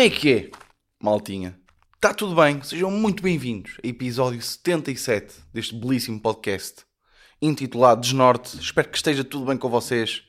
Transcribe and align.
Como 0.00 0.08
é 0.08 0.16
que 0.16 0.32
é, 0.32 0.50
maltinha? 0.98 1.60
Está 1.94 2.14
tudo 2.14 2.34
bem? 2.34 2.62
Sejam 2.62 2.90
muito 2.90 3.22
bem-vindos 3.22 3.76
a 3.84 3.86
episódio 3.86 4.40
77 4.40 5.34
deste 5.52 5.74
belíssimo 5.74 6.18
podcast 6.18 6.86
intitulado 7.42 8.00
Desnorte. 8.00 8.56
Espero 8.58 8.88
que 8.88 8.96
esteja 8.96 9.22
tudo 9.22 9.44
bem 9.44 9.58
com 9.58 9.68
vocês. 9.68 10.22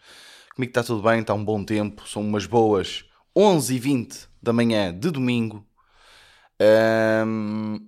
Comigo 0.54 0.72
está 0.72 0.84
tudo 0.84 1.02
bem, 1.02 1.22
está 1.22 1.34
um 1.34 1.46
bom 1.46 1.64
tempo. 1.64 2.06
São 2.06 2.22
umas 2.22 2.46
boas 2.46 3.06
11h20 3.34 4.28
da 4.44 4.52
manhã 4.52 4.94
de 4.94 5.10
domingo. 5.10 5.66
Um, 7.26 7.80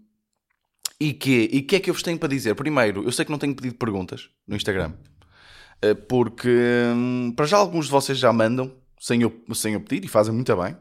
e 0.98 1.12
que 1.12 1.50
e 1.52 1.62
que 1.64 1.76
é 1.76 1.80
que 1.82 1.90
eu 1.90 1.94
vos 1.94 2.02
tenho 2.02 2.18
para 2.18 2.30
dizer? 2.30 2.56
Primeiro, 2.56 3.04
eu 3.04 3.12
sei 3.12 3.26
que 3.26 3.32
não 3.32 3.38
tenho 3.38 3.54
pedido 3.54 3.76
perguntas 3.76 4.30
no 4.48 4.56
Instagram, 4.56 4.94
eh, 5.82 5.94
porque 5.94 6.48
hum, 6.96 7.34
para 7.36 7.46
já 7.46 7.58
alguns 7.58 7.88
de 7.88 7.92
vocês 7.92 8.18
já 8.18 8.32
mandam 8.32 8.74
sem 8.98 9.22
eu, 9.22 9.44
sem 9.54 9.74
eu 9.74 9.82
pedir 9.82 10.06
e 10.06 10.08
fazem 10.08 10.34
muito 10.34 10.56
bem. 10.56 10.78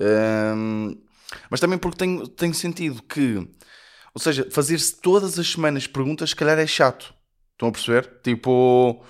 Um, 0.00 0.96
mas 1.50 1.60
também 1.60 1.78
porque 1.78 1.98
tenho, 1.98 2.26
tenho 2.26 2.54
sentido 2.54 3.02
que, 3.02 3.36
ou 4.14 4.20
seja, 4.20 4.48
fazer-se 4.50 5.00
todas 5.00 5.38
as 5.38 5.46
semanas 5.48 5.86
perguntas, 5.86 6.30
se 6.30 6.36
calhar 6.36 6.58
é 6.58 6.66
chato. 6.66 7.14
Estão 7.52 7.68
a 7.68 7.72
perceber? 7.72 8.10
Tipo, 8.22 9.04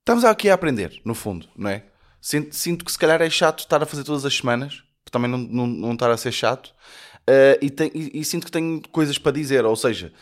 estamos 0.00 0.24
aqui 0.24 0.48
a 0.48 0.54
aprender, 0.54 1.00
no 1.04 1.14
fundo, 1.14 1.48
não 1.56 1.68
é? 1.70 1.84
Sinto, 2.20 2.54
sinto 2.54 2.84
que 2.84 2.92
se 2.92 2.98
calhar 2.98 3.20
é 3.20 3.28
chato 3.28 3.60
estar 3.60 3.82
a 3.82 3.86
fazer 3.86 4.04
todas 4.04 4.24
as 4.24 4.36
semanas, 4.36 4.82
também 5.10 5.30
não, 5.30 5.38
não, 5.38 5.66
não 5.66 5.92
estar 5.92 6.10
a 6.10 6.16
ser 6.16 6.32
chato. 6.32 6.68
Uh, 7.28 7.58
e, 7.60 7.70
tem, 7.70 7.90
e, 7.94 8.20
e, 8.20 8.24
sinto 8.24 8.46
que 8.46 8.52
tenho 8.52 8.80
coisas 8.92 9.18
para 9.18 9.32
dizer, 9.32 9.64
ou 9.64 9.74
seja, 9.74 10.12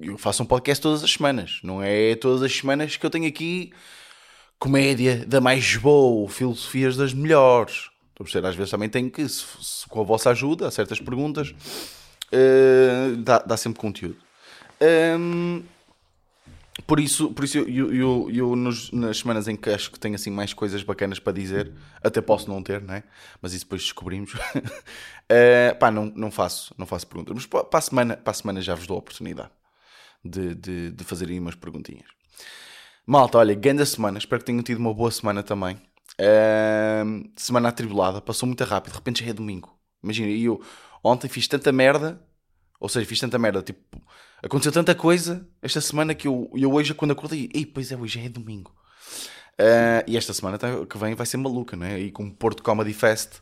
eu 0.00 0.16
faço 0.16 0.42
um 0.42 0.46
podcast 0.46 0.80
todas 0.80 1.04
as 1.04 1.10
semanas, 1.10 1.60
não 1.62 1.82
é 1.82 2.14
todas 2.16 2.42
as 2.42 2.54
semanas 2.54 2.96
que 2.96 3.04
eu 3.04 3.10
tenho 3.10 3.26
aqui 3.28 3.72
comédia 4.58 5.24
da 5.26 5.40
mais 5.40 5.76
boa, 5.76 6.28
filosofias 6.28 6.96
das 6.96 7.12
melhores. 7.12 7.90
Estou 8.18 8.24
a 8.24 8.24
perceber, 8.24 8.48
às 8.48 8.56
vezes 8.56 8.70
também 8.72 8.88
tenho 8.88 9.08
que, 9.08 9.28
se, 9.28 9.44
se, 9.60 9.88
com 9.88 10.00
a 10.00 10.02
vossa 10.02 10.30
ajuda, 10.30 10.68
certas 10.72 11.00
perguntas, 11.00 11.54
uh, 12.32 13.16
dá, 13.18 13.38
dá, 13.38 13.56
sempre 13.56 13.78
conteúdo. 13.78 14.16
Um, 15.16 15.62
por 16.84 16.98
isso, 16.98 17.30
por 17.30 17.44
isso 17.44 17.58
eu, 17.58 17.94
eu, 17.94 18.28
eu, 18.32 18.56
nos, 18.56 18.90
nas 18.90 19.18
semanas 19.18 19.46
em 19.46 19.54
que 19.54 19.70
acho 19.70 19.92
que 19.92 20.00
tenho 20.00 20.16
assim 20.16 20.30
mais 20.30 20.52
coisas 20.52 20.82
bacanas 20.82 21.20
para 21.20 21.32
dizer, 21.32 21.72
até 22.02 22.20
posso 22.20 22.48
não 22.48 22.60
ter, 22.60 22.82
né? 22.82 23.04
mas 23.40 23.52
isso 23.52 23.64
depois 23.64 23.82
descobrimos. 23.82 24.34
uh, 24.34 25.74
pá, 25.78 25.88
não, 25.88 26.06
não, 26.06 26.30
faço, 26.32 26.74
não 26.76 26.86
faço 26.86 27.06
perguntas, 27.06 27.36
mas 27.36 27.46
para 27.46 27.78
a 27.78 27.80
semana, 27.80 28.16
para 28.16 28.32
a 28.32 28.34
semana 28.34 28.60
já 28.60 28.74
vos 28.74 28.88
dou 28.88 28.96
a 28.96 28.98
oportunidade 28.98 29.50
de, 30.24 30.56
de, 30.56 30.90
de 30.90 31.04
fazerem 31.04 31.38
umas 31.38 31.54
perguntinhas. 31.54 32.08
Malta, 33.06 33.38
olha, 33.38 33.54
grande 33.54 33.86
semana, 33.86 34.18
espero 34.18 34.40
que 34.40 34.46
tenham 34.46 34.62
tido 34.62 34.78
uma 34.78 34.92
boa 34.92 35.10
semana 35.12 35.40
também. 35.40 35.80
Semana 37.36 37.68
atribulada, 37.68 38.20
passou 38.20 38.46
muito 38.46 38.64
rápido, 38.64 38.92
de 38.92 38.98
repente 38.98 39.24
já 39.24 39.30
é 39.30 39.32
domingo. 39.32 39.78
Imagina, 40.02 40.28
eu 40.30 40.60
ontem 41.02 41.28
fiz 41.28 41.46
tanta 41.46 41.72
merda, 41.72 42.20
ou 42.80 42.88
seja, 42.88 43.06
fiz 43.06 43.20
tanta 43.20 43.38
merda, 43.38 43.62
tipo, 43.62 44.00
aconteceu 44.42 44.72
tanta 44.72 44.94
coisa 44.94 45.46
esta 45.60 45.80
semana 45.80 46.14
que 46.14 46.28
eu, 46.28 46.50
eu 46.54 46.72
hoje, 46.72 46.94
quando 46.94 47.12
acordei, 47.12 47.48
ei, 47.54 47.66
pois 47.66 47.90
é, 47.90 47.96
hoje 47.96 48.24
é 48.24 48.28
domingo. 48.28 48.72
Uh, 49.60 50.06
e 50.06 50.16
esta 50.16 50.32
semana 50.32 50.56
tá, 50.56 50.86
que 50.86 50.96
vem 50.96 51.14
vai 51.16 51.26
ser 51.26 51.36
maluca, 51.36 51.76
não 51.76 51.84
é? 51.84 51.98
E 51.98 52.12
com 52.12 52.24
o 52.24 52.32
Porto 52.32 52.62
Comedy 52.62 52.92
Fest 52.92 53.40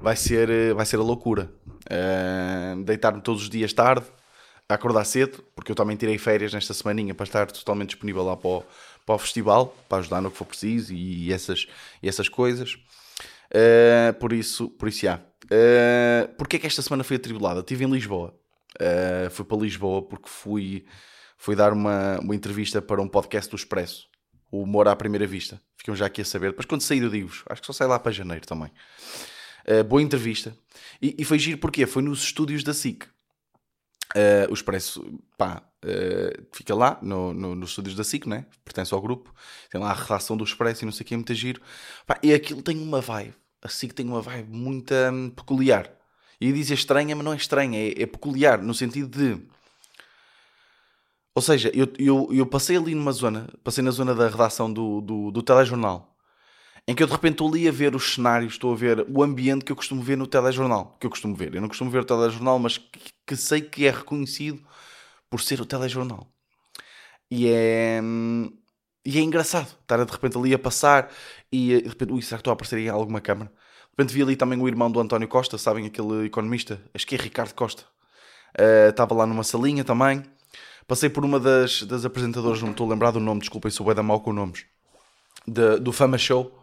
vai 0.00 0.14
ser, 0.14 0.72
vai 0.74 0.86
ser 0.86 0.96
a 0.96 1.02
loucura. 1.02 1.50
Uh, 1.90 2.84
Deitar-me 2.84 3.20
todos 3.20 3.42
os 3.42 3.50
dias 3.50 3.72
tarde, 3.72 4.06
acordar 4.68 5.04
cedo, 5.04 5.42
porque 5.56 5.72
eu 5.72 5.76
também 5.76 5.96
tirei 5.96 6.16
férias 6.16 6.52
nesta 6.52 6.72
semaninha 6.72 7.12
para 7.12 7.24
estar 7.24 7.50
totalmente 7.50 7.90
disponível 7.90 8.22
lá 8.22 8.36
para 8.36 8.48
o, 8.48 8.64
para 9.08 9.14
o 9.14 9.18
festival, 9.18 9.74
para 9.88 10.00
ajudar 10.00 10.20
no 10.20 10.30
que 10.30 10.36
for 10.36 10.44
preciso 10.44 10.92
e 10.92 11.32
essas, 11.32 11.66
e 12.02 12.08
essas 12.10 12.28
coisas. 12.28 12.74
Uh, 13.50 14.12
por 14.20 14.34
isso, 14.34 14.68
por 14.68 14.86
isso, 14.86 15.00
já. 15.00 15.16
Uh, 15.44 16.28
Porquê 16.36 16.56
é 16.56 16.58
que 16.58 16.66
esta 16.66 16.82
semana 16.82 17.02
foi 17.02 17.16
atribulada? 17.16 17.60
Estive 17.60 17.86
em 17.86 17.90
Lisboa. 17.90 18.38
Uh, 18.74 19.30
fui 19.30 19.46
para 19.46 19.56
Lisboa 19.56 20.02
porque 20.02 20.28
fui, 20.28 20.84
fui 21.38 21.56
dar 21.56 21.72
uma, 21.72 22.18
uma 22.20 22.34
entrevista 22.34 22.82
para 22.82 23.00
um 23.00 23.08
podcast 23.08 23.48
do 23.50 23.56
Expresso. 23.56 24.06
O 24.50 24.62
Humor 24.62 24.88
à 24.88 24.94
Primeira 24.94 25.26
Vista. 25.26 25.58
Ficam 25.78 25.96
já 25.96 26.04
aqui 26.04 26.20
a 26.20 26.24
saber. 26.24 26.50
Depois 26.50 26.66
quando 26.66 26.82
sair 26.82 27.02
eu 27.02 27.08
digo-vos. 27.08 27.44
Acho 27.48 27.62
que 27.62 27.66
só 27.66 27.72
sai 27.72 27.86
lá 27.86 27.98
para 27.98 28.12
janeiro 28.12 28.46
também. 28.46 28.70
Uh, 29.66 29.82
boa 29.84 30.02
entrevista. 30.02 30.54
E, 31.00 31.16
e 31.18 31.24
foi 31.24 31.38
giro 31.38 31.56
porque 31.56 31.86
foi 31.86 32.02
nos 32.02 32.22
estúdios 32.24 32.62
da 32.62 32.74
SIC. 32.74 33.06
Uh, 34.16 34.50
o 34.50 34.54
Expresso, 34.54 35.04
pá, 35.36 35.62
uh, 35.84 36.46
fica 36.52 36.74
lá 36.74 36.98
no, 37.02 37.34
no, 37.34 37.54
nos 37.54 37.70
estúdios 37.70 37.94
da 37.94 38.02
SIC, 38.02 38.26
né? 38.26 38.46
pertence 38.64 38.94
ao 38.94 39.02
grupo, 39.02 39.34
tem 39.70 39.80
lá 39.80 39.90
a 39.90 39.94
redação 39.94 40.36
do 40.36 40.44
Expresso 40.44 40.84
e 40.84 40.86
não 40.86 40.92
sei 40.92 41.04
o 41.04 41.06
que, 41.06 41.14
é 41.14 41.16
muito 41.16 41.34
giro. 41.34 41.60
Pá, 42.06 42.18
e 42.22 42.32
aquilo 42.32 42.62
tem 42.62 42.78
uma 42.78 43.00
vibe, 43.00 43.34
a 43.62 43.68
SIC 43.68 43.92
tem 43.92 44.06
uma 44.06 44.22
vibe 44.22 44.50
muito 44.50 44.94
um, 45.12 45.30
peculiar. 45.30 45.90
E 46.40 46.52
dizer 46.52 46.74
estranha, 46.74 47.16
mas 47.16 47.24
não 47.24 47.32
é 47.32 47.36
estranha, 47.36 47.78
é, 47.78 48.02
é, 48.02 48.06
peculiar, 48.06 48.62
no 48.62 48.72
sentido 48.72 49.08
de. 49.08 49.42
Ou 51.34 51.42
seja, 51.42 51.70
eu, 51.74 51.88
eu, 51.98 52.28
eu 52.32 52.46
passei 52.46 52.76
ali 52.76 52.94
numa 52.94 53.12
zona, 53.12 53.48
passei 53.62 53.82
na 53.82 53.90
zona 53.90 54.14
da 54.14 54.28
redação 54.28 54.72
do, 54.72 55.00
do, 55.00 55.30
do 55.30 55.42
telejornal, 55.42 56.16
em 56.88 56.94
que 56.94 57.02
eu 57.02 57.06
de 57.06 57.12
repente 57.12 57.32
estou 57.32 57.48
ali 57.48 57.68
a 57.68 57.70
ver 57.70 57.94
os 57.94 58.14
cenários, 58.14 58.54
estou 58.54 58.72
a 58.72 58.74
ver 58.74 59.04
o 59.10 59.22
ambiente 59.22 59.62
que 59.62 59.70
eu 59.70 59.76
costumo 59.76 60.02
ver 60.02 60.16
no 60.16 60.26
telejornal. 60.26 60.96
Que 60.98 61.06
eu 61.06 61.10
costumo 61.10 61.34
ver. 61.36 61.54
Eu 61.54 61.60
não 61.60 61.68
costumo 61.68 61.90
ver 61.90 61.98
o 61.98 62.04
telejornal, 62.04 62.58
mas 62.58 62.78
que, 62.78 63.12
que 63.26 63.36
sei 63.36 63.60
que 63.60 63.86
é 63.86 63.90
reconhecido 63.90 64.58
por 65.28 65.42
ser 65.42 65.60
o 65.60 65.66
telejornal. 65.66 66.26
E 67.30 67.46
é. 67.46 68.00
E 69.04 69.18
é 69.18 69.20
engraçado 69.20 69.68
estar 69.82 70.02
de 70.02 70.10
repente 70.10 70.38
ali 70.38 70.54
a 70.54 70.58
passar 70.58 71.10
e 71.52 71.82
de 71.82 71.88
repente, 71.88 72.10
ui, 72.10 72.22
será 72.22 72.38
que 72.38 72.40
estou 72.40 72.52
a 72.52 72.54
aparecer 72.54 72.78
em 72.78 72.88
alguma 72.88 73.20
câmara? 73.20 73.50
De 73.50 73.90
repente 73.90 74.14
vi 74.14 74.22
ali 74.22 74.36
também 74.36 74.58
o 74.58 74.66
irmão 74.66 74.90
do 74.90 74.98
António 74.98 75.28
Costa, 75.28 75.58
sabem, 75.58 75.84
aquele 75.86 76.26
economista, 76.26 76.80
acho 76.94 77.06
que 77.06 77.14
é 77.14 77.18
Ricardo 77.18 77.52
Costa. 77.54 77.84
Uh, 78.58 78.88
estava 78.90 79.14
lá 79.14 79.26
numa 79.26 79.44
salinha 79.44 79.84
também. 79.84 80.22
Passei 80.86 81.10
por 81.10 81.24
uma 81.24 81.38
das, 81.38 81.82
das 81.82 82.06
apresentadoras, 82.06 82.60
não 82.60 82.68
me 82.68 82.72
estou 82.72 82.86
a 82.86 82.90
lembrar 82.90 83.10
do 83.10 83.20
nome, 83.20 83.40
desculpem, 83.40 83.70
sou 83.70 83.84
bué 83.84 83.94
da 83.94 84.02
mal 84.02 84.20
com 84.20 84.32
nomes, 84.32 84.64
de, 85.46 85.78
do 85.78 85.92
Fama 85.92 86.16
Show, 86.16 86.57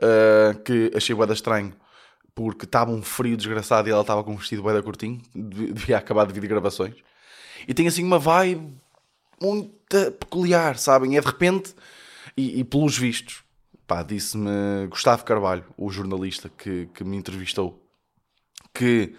uh, 0.00 0.58
que 0.62 0.90
achei 0.94 1.14
bué 1.14 1.26
da 1.26 1.34
estranho, 1.34 1.74
porque 2.34 2.64
estava 2.64 2.90
um 2.90 3.02
frio 3.02 3.36
desgraçado 3.36 3.88
e 3.88 3.92
ela 3.92 4.00
estava 4.02 4.24
com 4.24 4.32
um 4.32 4.36
vestido 4.36 4.62
bué 4.62 4.72
da 4.72 4.82
curtinho, 4.82 5.20
devia 5.34 5.98
acabar 5.98 6.26
de 6.26 6.32
vir 6.32 6.40
de 6.40 6.48
gravações. 6.48 6.94
E 7.66 7.74
tem 7.74 7.86
assim 7.86 8.04
uma 8.04 8.18
vibe 8.18 8.74
muito 9.40 10.12
peculiar, 10.18 10.78
sabem? 10.78 11.16
É 11.16 11.20
de 11.20 11.26
repente, 11.26 11.74
e, 12.36 12.60
e 12.60 12.64
pelos 12.64 12.96
vistos, 12.96 13.42
pá, 13.86 14.02
disse-me 14.02 14.86
Gustavo 14.88 15.24
Carvalho, 15.24 15.64
o 15.76 15.90
jornalista 15.90 16.48
que, 16.48 16.88
que 16.94 17.04
me 17.04 17.16
entrevistou, 17.16 17.82
que 18.72 19.14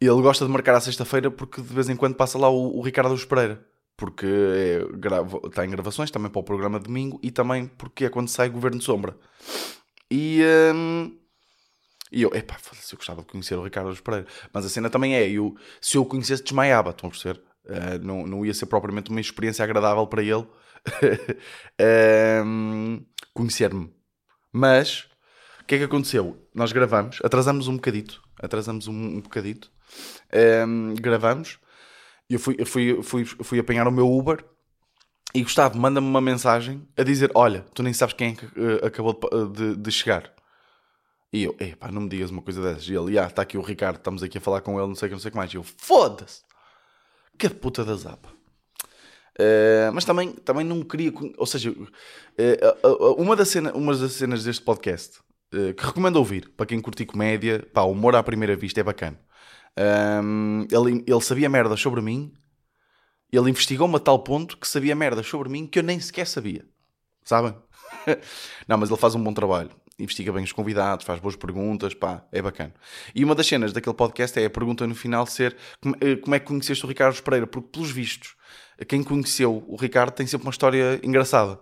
ele 0.00 0.22
gosta 0.22 0.44
de 0.44 0.50
marcar 0.50 0.74
à 0.74 0.80
sexta-feira 0.80 1.30
porque 1.30 1.62
de 1.62 1.72
vez 1.72 1.88
em 1.88 1.96
quando 1.96 2.14
passa 2.14 2.38
lá 2.38 2.48
o, 2.50 2.78
o 2.78 2.82
Ricardo 2.82 3.16
Pereira. 3.26 3.64
Porque 3.96 4.26
é, 4.26 4.82
está 5.46 5.64
em 5.64 5.70
gravações 5.70 6.10
também 6.10 6.30
para 6.30 6.40
o 6.40 6.44
programa 6.44 6.78
de 6.78 6.86
domingo 6.86 7.20
e 7.22 7.30
também 7.30 7.66
porque 7.66 8.06
é 8.06 8.08
quando 8.08 8.28
sai 8.28 8.48
Governo 8.48 8.78
de 8.78 8.84
Sombra. 8.84 9.16
E, 10.10 10.42
hum, 10.74 11.16
e 12.12 12.22
eu, 12.22 12.30
epá, 12.34 12.58
eu 12.90 12.96
gostava 12.96 13.22
de 13.22 13.28
conhecer 13.28 13.54
o 13.54 13.62
Ricardo 13.62 13.94
Pereira. 14.02 14.26
Mas 14.52 14.66
a 14.66 14.68
cena 14.68 14.90
também 14.90 15.14
é, 15.14 15.30
eu, 15.30 15.56
se 15.80 15.96
eu 15.96 16.02
o 16.02 16.06
conhecesse, 16.06 16.42
desmaiava, 16.42 16.90
estão 16.90 17.08
a 17.08 17.10
perceber? 17.10 17.40
Uh, 17.64 18.04
não, 18.04 18.26
não 18.26 18.44
ia 18.44 18.52
ser 18.52 18.66
propriamente 18.66 19.10
uma 19.10 19.20
experiência 19.20 19.64
agradável 19.64 20.06
para 20.06 20.22
ele 20.22 20.34
uh, 20.34 20.48
conhecer-me. 23.32 23.90
Mas, 24.52 25.08
o 25.60 25.64
que 25.64 25.76
é 25.76 25.78
que 25.78 25.84
aconteceu? 25.84 26.36
Nós 26.54 26.72
gravamos, 26.72 27.18
atrasamos 27.24 27.68
um 27.68 27.76
bocadito, 27.76 28.22
atrasamos 28.38 28.88
um, 28.88 28.92
um 28.92 29.20
bocadito, 29.20 29.70
um, 30.68 30.94
gravamos, 30.94 31.58
eu 32.34 32.38
fui, 32.38 32.56
eu 32.58 32.66
fui, 32.66 33.02
fui, 33.02 33.24
fui 33.24 33.58
apanhar 33.58 33.86
o 33.86 33.92
meu 33.92 34.10
Uber 34.10 34.44
e 35.34 35.42
Gustavo 35.42 35.78
manda-me 35.78 36.06
uma 36.06 36.20
mensagem 36.20 36.86
a 36.96 37.02
dizer: 37.02 37.30
Olha, 37.34 37.64
tu 37.74 37.82
nem 37.82 37.92
sabes 37.92 38.14
quem 38.14 38.32
é 38.32 38.34
que 38.34 38.44
uh, 38.44 38.86
acabou 38.86 39.18
de, 39.50 39.76
de, 39.76 39.90
chegar. 39.90 40.30
E 41.32 41.44
eu, 41.44 41.56
epá, 41.58 41.90
não 41.90 42.02
me 42.02 42.08
digas 42.08 42.30
uma 42.30 42.42
coisa 42.42 42.60
dessas. 42.60 42.86
E 42.88 42.94
ele, 42.94 43.18
ah, 43.18 43.26
está 43.26 43.40
aqui 43.40 43.56
o 43.56 43.62
Ricardo, 43.62 43.96
estamos 43.96 44.22
aqui 44.22 44.36
a 44.36 44.40
falar 44.40 44.60
com 44.60 44.78
ele, 44.78 44.88
não 44.88 44.94
sei 44.94 45.06
o 45.06 45.08
que, 45.08 45.14
não 45.14 45.20
sei 45.20 45.28
o 45.30 45.32
que 45.32 45.38
mais. 45.38 45.52
E 45.52 45.56
eu, 45.56 45.62
foda-se! 45.62 46.42
Que 47.38 47.48
puta 47.48 47.82
da 47.82 47.94
zapa. 47.94 48.28
Uh, 49.38 49.90
mas 49.94 50.04
também, 50.04 50.32
também 50.32 50.64
não 50.64 50.82
queria. 50.82 51.10
Ou 51.38 51.46
seja, 51.46 51.70
uh, 51.70 53.14
uma, 53.16 53.34
das 53.34 53.48
cena, 53.48 53.72
uma 53.72 53.96
das 53.96 54.12
cenas 54.12 54.44
deste 54.44 54.62
podcast 54.62 55.20
que 55.76 55.84
recomendo 55.84 56.16
ouvir 56.16 56.48
para 56.56 56.64
quem 56.64 56.80
curte 56.80 57.04
comédia, 57.04 57.68
pá, 57.74 57.82
humor 57.82 58.16
à 58.16 58.22
primeira 58.22 58.56
vista 58.56 58.80
é 58.80 58.82
bacana. 58.82 59.18
Um, 59.78 60.66
ele, 60.70 61.04
ele 61.06 61.20
sabia 61.20 61.48
merda 61.48 61.76
sobre 61.76 62.00
mim, 62.00 62.32
ele 63.32 63.50
investigou-me 63.50 63.96
a 63.96 63.98
tal 63.98 64.18
ponto 64.18 64.58
que 64.58 64.68
sabia 64.68 64.94
merda 64.94 65.22
sobre 65.22 65.48
mim 65.48 65.66
que 65.66 65.78
eu 65.78 65.82
nem 65.82 65.98
sequer 65.98 66.26
sabia. 66.26 66.64
Sabem? 67.24 67.54
não, 68.68 68.76
mas 68.78 68.90
ele 68.90 68.98
faz 68.98 69.14
um 69.14 69.22
bom 69.22 69.32
trabalho 69.32 69.70
investiga 69.98 70.32
bem 70.32 70.44
os 70.44 70.52
convidados, 70.52 71.04
faz 71.06 71.20
boas 71.20 71.36
perguntas, 71.36 71.94
pá, 71.94 72.24
é 72.32 72.42
bacana. 72.42 72.74
E 73.14 73.24
uma 73.24 73.34
das 73.34 73.46
cenas 73.46 73.72
daquele 73.72 73.94
podcast 73.94 74.38
é 74.38 74.44
a 74.44 74.50
pergunta 74.50 74.86
no 74.86 74.94
final 74.94 75.26
ser 75.26 75.56
como, 75.80 75.96
eh, 76.00 76.16
como 76.16 76.34
é 76.34 76.38
que 76.38 76.46
conheceste 76.46 76.84
o 76.84 76.88
Ricardo 76.88 77.20
Pereira? 77.22 77.46
Porque, 77.46 77.68
pelos 77.70 77.90
vistos, 77.90 78.34
quem 78.88 79.02
conheceu 79.02 79.64
o 79.68 79.76
Ricardo 79.76 80.12
tem 80.12 80.26
sempre 80.26 80.46
uma 80.46 80.50
história 80.50 81.00
engraçada. 81.02 81.58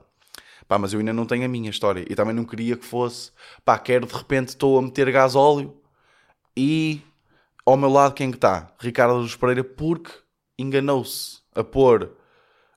Pá, 0.66 0.78
mas 0.78 0.92
eu 0.92 1.00
ainda 1.00 1.12
não 1.12 1.26
tenho 1.26 1.44
a 1.44 1.48
minha 1.48 1.68
história. 1.70 2.04
E 2.08 2.14
também 2.14 2.34
não 2.34 2.44
queria 2.44 2.76
que 2.76 2.84
fosse, 2.84 3.32
pá, 3.64 3.78
quero 3.78 4.06
de 4.06 4.14
repente 4.14 4.50
estou 4.50 4.78
a 4.78 4.82
meter 4.82 5.10
gás 5.10 5.34
óleo 5.34 5.76
E 6.56 7.02
ao 7.64 7.76
meu 7.76 7.90
lado, 7.90 8.14
quem 8.14 8.30
que 8.30 8.36
está? 8.36 8.72
Ricardo 8.78 9.16
Luz 9.16 9.36
Pereira, 9.36 9.62
porque 9.62 10.10
enganou-se 10.58 11.40
a 11.54 11.62
pôr, 11.62 12.10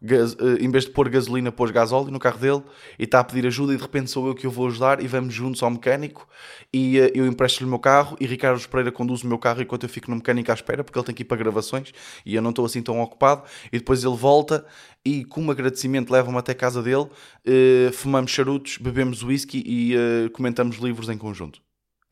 eh, 0.01 0.57
em 0.59 0.69
vez 0.69 0.85
de 0.85 0.91
pôr 0.91 1.07
gasolina, 1.09 1.51
pôs 1.51 1.71
gasóleo 1.71 2.12
no 2.12 2.19
carro 2.19 2.38
dele 2.38 2.63
e 3.00 3.03
está 3.03 3.19
a 3.19 3.24
pedir 3.24 3.47
ajuda. 3.47 3.74
E 3.74 3.77
de 3.77 3.81
repente 3.81 4.12
sou 4.12 4.27
eu 4.27 4.35
que 4.35 4.45
o 4.45 4.51
vou 4.51 4.68
ajudar 4.68 5.01
e 5.01 5.07
vamos 5.07 5.33
juntos 5.33 5.63
ao 5.63 5.69
mecânico. 5.69 6.27
E 6.74 7.00
eh, 7.00 7.12
eu 7.15 7.25
empresto-lhe 7.25 7.65
o 7.65 7.69
meu 7.69 7.80
carro 7.80 8.18
e 8.19 8.25
Ricardo 8.25 8.56
Luz 8.56 8.65
Pereira 8.68 8.91
conduz 8.91 9.24
o 9.24 9.27
meu 9.27 9.38
carro 9.38 9.62
enquanto 9.62 9.83
eu 9.83 9.89
fico 9.89 10.09
no 10.09 10.18
mecânico 10.18 10.51
à 10.51 10.53
espera, 10.53 10.83
porque 10.83 11.00
ele 11.00 11.06
tem 11.06 11.15
que 11.15 11.24
ir 11.24 11.25
para 11.25 11.38
gravações 11.38 11.94
e 12.25 12.36
eu 12.36 12.41
não 12.41 12.50
estou 12.50 12.65
assim 12.65 12.81
tão 12.81 13.01
ocupado. 13.01 13.44
E 13.71 13.79
depois 13.79 14.03
ele 14.03 14.15
volta 14.15 14.65
e, 15.06 15.24
como 15.25 15.51
agradecimento, 15.51 16.12
leva-me 16.12 16.38
até 16.38 16.53
casa 16.53 16.83
dele. 16.83 17.07
eh, 17.45 17.91
fumamos 17.94 18.31
charutos, 18.31 18.77
bebemos 18.77 19.24
whisky 19.24 19.63
e 19.65 20.29
comentamos 20.31 20.77
livros 20.77 21.09
em 21.09 21.18
conjunto. 21.18 21.62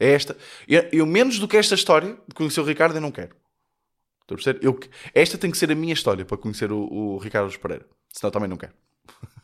É 0.01 0.13
esta. 0.13 0.35
Eu, 0.67 0.89
eu 0.91 1.05
menos 1.05 1.37
do 1.37 1.47
que 1.47 1.55
esta 1.55 1.75
história 1.75 2.17
de 2.27 2.33
conhecer 2.33 2.59
o 2.59 2.63
Ricardo, 2.63 2.95
eu 2.95 3.01
não 3.01 3.11
quero. 3.11 3.35
Estou 4.21 4.33
a 4.33 4.37
perceber? 4.37 4.65
Eu, 4.65 4.79
esta 5.13 5.37
tem 5.37 5.51
que 5.51 5.57
ser 5.59 5.71
a 5.71 5.75
minha 5.75 5.93
história 5.93 6.25
para 6.25 6.37
conhecer 6.37 6.71
o, 6.71 6.91
o 6.91 7.17
Ricardo 7.19 7.55
Pereira. 7.59 7.85
Senão 8.11 8.31
também 8.31 8.49
não 8.49 8.57
quero. 8.57 8.73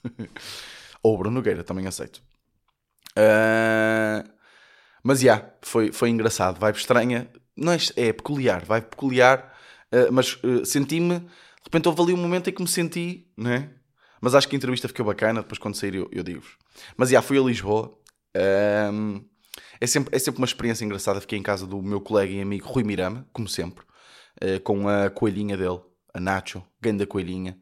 Ou 1.03 1.13
o 1.13 1.17
Bruno 1.19 1.35
Nogueira, 1.35 1.63
também 1.63 1.85
aceito. 1.85 2.23
Ah, 3.15 4.23
mas 5.03 5.19
já, 5.19 5.47
foi, 5.61 5.91
foi 5.91 6.09
engraçado. 6.09 6.59
Vibe 6.59 6.77
estranha. 6.77 7.29
Não 7.55 7.71
é, 7.73 7.77
é 7.95 8.11
peculiar, 8.11 8.65
vai 8.65 8.81
peculiar. 8.81 9.55
ah, 9.91 10.09
mas 10.11 10.39
ah, 10.43 10.65
senti-me. 10.65 11.19
De 11.19 11.65
repente 11.65 11.87
houve 11.87 12.01
ali 12.01 12.13
um 12.13 12.17
momento 12.17 12.49
em 12.49 12.53
que 12.53 12.61
me 12.63 12.67
senti, 12.67 13.31
não 13.37 13.51
é? 13.51 13.69
Mas 14.19 14.33
acho 14.33 14.47
que 14.47 14.55
a 14.55 14.57
entrevista 14.57 14.87
ficou 14.87 15.05
bacana. 15.05 15.41
Depois, 15.43 15.59
quando 15.59 15.75
sair, 15.75 15.93
eu, 15.93 16.09
eu 16.11 16.23
digo-vos. 16.23 16.57
Mas 16.97 17.09
já, 17.09 17.21
fui 17.21 17.37
a 17.37 17.41
Lisboa. 17.41 17.95
É, 19.79 19.87
sempre, 19.87 20.15
é 20.15 20.19
sempre 20.19 20.39
uma 20.39 20.45
experiência 20.45 20.85
engraçada. 20.85 21.21
Fiquei 21.21 21.39
em 21.39 21.43
casa 21.43 21.65
do 21.65 21.81
meu 21.81 22.01
colega 22.01 22.31
e 22.31 22.41
amigo 22.41 22.67
Rui 22.67 22.83
Mirama, 22.83 23.25
como 23.31 23.47
sempre, 23.47 23.85
eh, 24.41 24.59
com 24.59 24.87
a 24.87 25.09
coelhinha 25.09 25.57
dele, 25.57 25.79
a 26.13 26.19
Nacho, 26.19 26.63
ganda 26.81 27.05
coelhinha. 27.05 27.57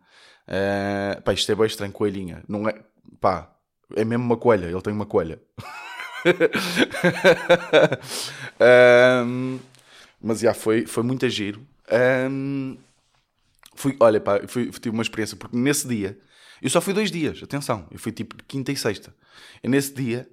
Eh, 0.47 1.21
pá, 1.23 1.33
isto 1.33 1.51
é 1.51 1.55
bem 1.55 1.65
estranho, 1.65 1.91
coelhinha. 1.91 2.43
Não 2.47 2.67
é, 2.67 2.75
pá, 3.19 3.51
é 3.95 4.05
mesmo 4.05 4.25
uma 4.25 4.37
coelha. 4.37 4.65
Ele 4.65 4.81
tem 4.81 4.93
uma 4.93 5.05
coelha. 5.05 5.41
Ahm, 8.59 9.59
mas 10.21 10.39
já 10.39 10.53
foi, 10.53 10.85
foi 10.85 11.03
muito 11.03 11.27
giro. 11.29 11.65
Ahm, 11.89 12.77
fui, 13.75 13.95
olha, 13.99 14.19
pá, 14.19 14.41
fui, 14.47 14.69
tive 14.71 14.89
uma 14.89 15.03
experiência, 15.03 15.37
porque 15.37 15.55
nesse 15.55 15.87
dia, 15.87 16.17
eu 16.61 16.69
só 16.69 16.81
fui 16.81 16.93
dois 16.93 17.11
dias, 17.11 17.41
atenção, 17.43 17.87
eu 17.91 17.99
fui 17.99 18.11
tipo 18.11 18.35
quinta 18.47 18.71
e 18.71 18.77
sexta. 18.77 19.13
E 19.63 19.67
nesse 19.67 19.93
dia, 19.93 20.27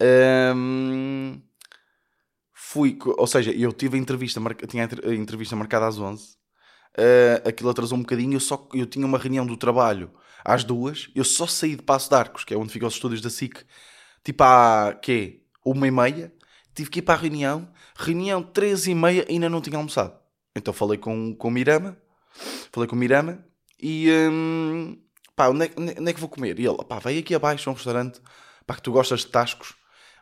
hum, 0.00 1.40
fui, 2.52 2.98
ou 3.04 3.26
seja, 3.26 3.52
eu 3.52 3.72
tive 3.72 3.96
a 3.96 4.00
entrevista, 4.00 4.40
tinha 4.68 4.82
a 4.82 4.86
entre- 4.86 5.08
a 5.08 5.14
entrevista 5.14 5.56
marcada 5.56 5.86
às 5.86 5.98
11, 5.98 6.36
uh, 6.98 7.48
aquilo 7.48 7.70
atrasou 7.70 7.98
um 7.98 8.02
bocadinho, 8.02 8.34
eu, 8.34 8.40
só, 8.40 8.68
eu 8.74 8.86
tinha 8.86 9.06
uma 9.06 9.18
reunião 9.18 9.46
do 9.46 9.56
trabalho 9.56 10.10
às 10.44 10.64
duas, 10.64 11.10
eu 11.14 11.24
só 11.24 11.46
saí 11.46 11.76
de 11.76 11.82
Passo 11.82 12.08
de 12.10 12.16
Arcos, 12.16 12.44
que 12.44 12.54
é 12.54 12.56
onde 12.56 12.72
ficam 12.72 12.88
os 12.88 12.94
estúdios 12.94 13.20
da 13.20 13.30
SIC, 13.30 13.64
tipo 14.24 14.42
à, 14.44 14.94
quê? 15.00 15.42
Uma 15.64 15.86
e 15.88 15.90
meia, 15.90 16.32
tive 16.74 16.90
que 16.90 16.98
ir 17.00 17.02
para 17.02 17.14
a 17.14 17.22
reunião, 17.22 17.68
reunião 17.96 18.42
três 18.42 18.86
e 18.86 18.94
meia, 18.94 19.26
ainda 19.28 19.48
não 19.48 19.60
tinha 19.60 19.76
almoçado. 19.78 20.18
Então 20.54 20.72
falei 20.74 20.98
com, 20.98 21.34
com 21.34 21.48
o 21.48 21.50
Mirama, 21.50 21.96
falei 22.72 22.88
com 22.88 22.94
o 22.96 22.98
Mirama 22.98 23.44
e 23.80 24.08
hum, 24.30 24.96
pá, 25.34 25.48
onde 25.48 25.66
é, 25.66 25.70
onde 25.76 26.10
é 26.10 26.12
que 26.14 26.20
vou 26.20 26.28
comer? 26.28 26.58
E 26.60 26.66
ele, 26.66 26.76
pá, 26.84 26.98
vai 26.98 27.18
aqui 27.18 27.34
abaixo 27.34 27.68
a 27.68 27.72
um 27.72 27.76
restaurante, 27.76 28.20
pá, 28.66 28.74
que 28.74 28.82
tu 28.82 28.92
gostas 28.92 29.20
de 29.20 29.28
tascos, 29.28 29.74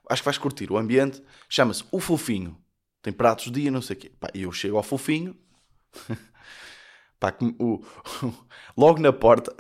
acho 0.09 0.23
que 0.23 0.27
vais 0.27 0.39
curtir 0.39 0.71
o 0.71 0.77
ambiente, 0.77 1.23
chama-se 1.49 1.85
O 1.91 2.01
Fofinho, 2.01 2.57
tem 3.01 3.13
pratos 3.13 3.47
de 3.47 3.63
dia, 3.63 3.71
não 3.71 3.83
sei 3.83 3.97
o 3.97 3.99
quê. 3.99 4.13
Pá, 4.19 4.29
eu 4.35 4.53
chego 4.53 4.77
ao 4.77 4.83
Fofinho, 4.83 5.37
pá, 7.19 7.35
o, 7.59 7.85
logo 8.77 9.01
na 9.01 9.13
porta, 9.13 9.55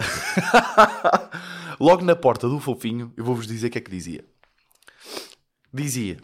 logo 1.78 2.04
na 2.04 2.14
porta 2.14 2.48
do 2.48 2.60
Fofinho, 2.60 3.12
eu 3.16 3.24
vou-vos 3.24 3.46
dizer 3.46 3.68
o 3.68 3.70
que 3.70 3.78
é 3.78 3.80
que 3.80 3.90
dizia. 3.90 4.24
Dizia, 5.72 6.18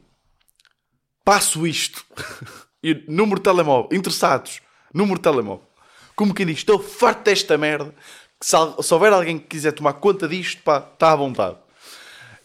passo 1.24 1.66
isto, 1.66 2.04
e 2.82 3.04
número 3.08 3.36
de 3.36 3.44
telemóvel, 3.44 3.96
interessados, 3.96 4.60
número 4.92 5.16
de 5.16 5.22
telemóvel. 5.22 5.66
Como 6.14 6.34
quem 6.34 6.46
diz, 6.46 6.58
estou 6.58 6.80
farto 6.80 7.24
desta 7.24 7.56
merda. 7.56 7.94
Que 8.40 8.46
se, 8.46 8.56
se 8.82 8.94
houver 8.94 9.12
alguém 9.12 9.38
que 9.38 9.46
quiser 9.46 9.70
tomar 9.70 9.94
conta 9.94 10.26
disto, 10.26 10.62
pá, 10.62 10.78
está 10.78 11.12
à 11.12 11.16
vontade. 11.16 11.56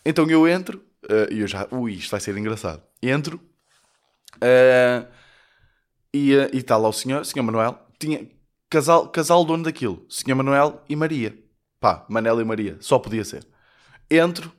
Então 0.05 0.29
eu 0.29 0.47
entro, 0.47 0.79
e 1.31 1.39
eu 1.39 1.47
já, 1.47 1.67
ui, 1.71 1.93
isto 1.93 2.11
vai 2.11 2.19
ser 2.19 2.37
engraçado. 2.37 2.81
Entro, 3.01 3.39
eh, 4.41 5.05
e 6.13 6.31
e 6.31 6.57
está 6.57 6.77
lá 6.77 6.89
o 6.89 6.93
senhor, 6.93 7.25
senhor 7.25 7.43
Manuel, 7.43 7.79
tinha 7.99 8.27
casal, 8.69 9.09
casal 9.09 9.43
dono 9.45 9.63
daquilo, 9.63 10.05
senhor 10.09 10.35
Manuel 10.35 10.83
e 10.87 10.95
Maria. 10.95 11.37
Pá, 11.79 12.05
Manela 12.09 12.41
e 12.41 12.45
Maria, 12.45 12.77
só 12.79 12.97
podia 12.97 13.25
ser. 13.25 13.45
Entro, 14.09 14.51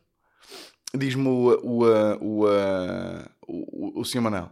diz-me 0.94 1.26
o, 1.26 1.58
o, 1.62 1.84
o, 2.20 2.46
o, 3.46 4.00
o 4.00 4.04
senhor 4.04 4.22
Manuel, 4.22 4.50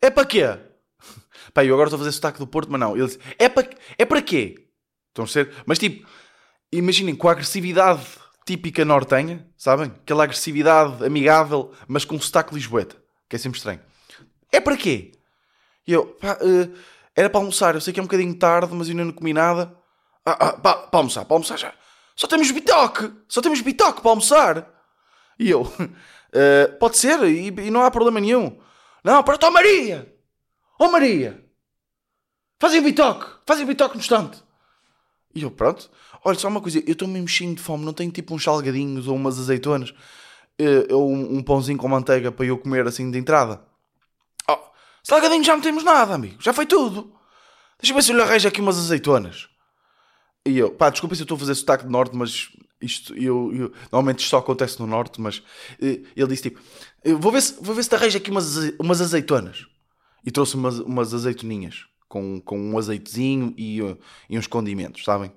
é 0.00 0.10
para 0.10 0.26
quê? 0.26 0.42
Pá, 1.52 1.64
eu 1.64 1.74
agora 1.74 1.88
estou 1.88 1.96
a 1.96 2.00
fazer 2.00 2.12
sotaque 2.12 2.38
do 2.38 2.46
Porto, 2.46 2.70
mas 2.70 2.80
não. 2.80 2.96
Ele 2.96 3.06
disse, 3.06 3.18
é 3.38 3.48
para 3.48 3.68
é 3.98 4.04
para 4.04 4.22
quê? 4.22 4.68
Estão 5.08 5.24
a 5.24 5.28
ser? 5.28 5.52
Mas 5.66 5.78
tipo, 5.78 6.06
imaginem, 6.70 7.14
com 7.14 7.28
a 7.28 7.32
agressividade 7.32 8.04
típica 8.44 8.84
nortenha, 8.84 9.46
sabem? 9.56 9.86
Aquela 10.02 10.24
agressividade 10.24 11.04
amigável, 11.04 11.72
mas 11.86 12.04
com 12.04 12.18
sotaque 12.20 12.54
lisboeta, 12.54 12.96
que 13.28 13.36
é 13.36 13.38
sempre 13.38 13.58
estranho. 13.58 13.80
É 14.50 14.60
para 14.60 14.76
quê? 14.76 15.12
E 15.86 15.92
eu, 15.92 16.06
pá, 16.06 16.38
eh, 16.40 16.68
era 17.14 17.30
para 17.30 17.40
almoçar, 17.40 17.74
eu 17.74 17.80
sei 17.80 17.92
que 17.92 18.00
é 18.00 18.02
um 18.02 18.06
bocadinho 18.06 18.34
tarde, 18.38 18.72
mas 18.74 18.88
ainda 18.88 19.04
não 19.04 19.12
comi 19.12 19.32
nada. 19.32 19.74
Ah, 20.24 20.36
ah, 20.48 20.52
pá, 20.52 20.74
para 20.74 20.98
almoçar, 21.00 21.24
para 21.24 21.34
almoçar 21.34 21.58
já. 21.58 21.72
Só 22.14 22.26
temos 22.26 22.50
bitoque, 22.50 23.12
só 23.28 23.40
temos 23.40 23.60
bitoque 23.60 24.00
para 24.00 24.10
almoçar. 24.10 24.68
E 25.38 25.50
eu, 25.50 25.70
"Eh, 26.32 26.66
pode 26.80 26.96
ser, 26.98 27.22
e, 27.24 27.48
e 27.48 27.70
não 27.70 27.82
há 27.82 27.90
problema 27.90 28.20
nenhum. 28.20 28.58
Não, 29.04 29.22
para 29.22 29.34
a 29.34 29.38
tua 29.38 29.50
Maria! 29.50 30.14
Oh 30.78 30.88
Maria! 30.90 31.44
Fazem 32.60 32.82
bitoque! 32.82 33.26
Fazem 33.46 33.66
bitoque 33.66 33.96
no 33.96 34.00
instante! 34.00 34.42
E 35.34 35.42
eu, 35.42 35.50
pronto. 35.50 35.90
Olha, 36.24 36.38
só 36.38 36.48
uma 36.48 36.60
coisa, 36.60 36.78
eu 36.86 36.92
estou 36.92 37.08
mesmo 37.08 37.26
cheio 37.26 37.54
de 37.54 37.60
fome, 37.60 37.84
não 37.84 37.92
tenho 37.92 38.10
tipo 38.12 38.34
uns 38.34 38.44
salgadinhos 38.44 39.08
ou 39.08 39.16
umas 39.16 39.38
azeitonas 39.38 39.92
eh, 40.58 40.92
ou 40.92 41.12
um, 41.12 41.42
pãozinho 41.42 41.78
com 41.78 41.88
manteiga 41.88 42.30
para 42.30 42.46
eu 42.46 42.56
comer 42.58 42.86
assim 42.86 43.10
de 43.10 43.18
entrada. 43.18 43.60
Oh, 44.48 44.58
salgadinho 45.02 45.42
já 45.42 45.54
não 45.54 45.62
temos 45.62 45.82
nada, 45.82 46.14
amigo, 46.14 46.40
já 46.40 46.52
foi 46.52 46.66
tudo. 46.66 47.12
Deixa 47.80 47.92
eu 47.92 47.96
ver 47.96 48.02
se 48.02 48.12
eu 48.12 48.16
lhe 48.16 48.22
arranjo 48.22 48.46
aqui 48.48 48.60
umas 48.60 48.78
azeitonas. 48.78 49.48
E 50.46 50.58
eu, 50.58 50.70
pá, 50.72 50.90
desculpa 50.90 51.14
se 51.14 51.22
eu 51.22 51.24
estou 51.24 51.36
a 51.36 51.38
fazer 51.38 51.54
sotaque 51.54 51.84
de 51.84 51.90
norte, 51.90 52.16
mas 52.16 52.48
isto, 52.80 53.14
eu, 53.14 53.52
eu- 53.54 53.72
normalmente 53.92 54.20
isto 54.20 54.30
só 54.30 54.38
acontece 54.38 54.78
no 54.80 54.86
norte, 54.86 55.20
mas 55.20 55.42
eh, 55.80 56.02
ele 56.16 56.28
disse 56.28 56.44
tipo, 56.44 56.60
"Eu 57.04 57.18
vou 57.18 57.32
ver 57.32 57.42
se, 57.42 57.54
vou 57.62 57.74
ver 57.74 57.82
se 57.82 57.88
te 57.88 57.94
arranjo 57.94 58.18
aqui 58.18 58.30
umas, 58.30 58.56
umas 58.78 59.00
azeitonas. 59.00 59.66
E 60.24 60.30
trouxe 60.30 60.54
umas, 60.54 60.78
umas 60.78 61.14
azeitoninhas, 61.14 61.84
com, 62.08 62.40
com 62.40 62.58
um 62.58 62.78
azeitezinho 62.78 63.54
e, 63.56 63.82
uh, 63.82 63.98
e 64.30 64.38
uns 64.38 64.46
condimentos, 64.46 65.04
sabem? 65.04 65.32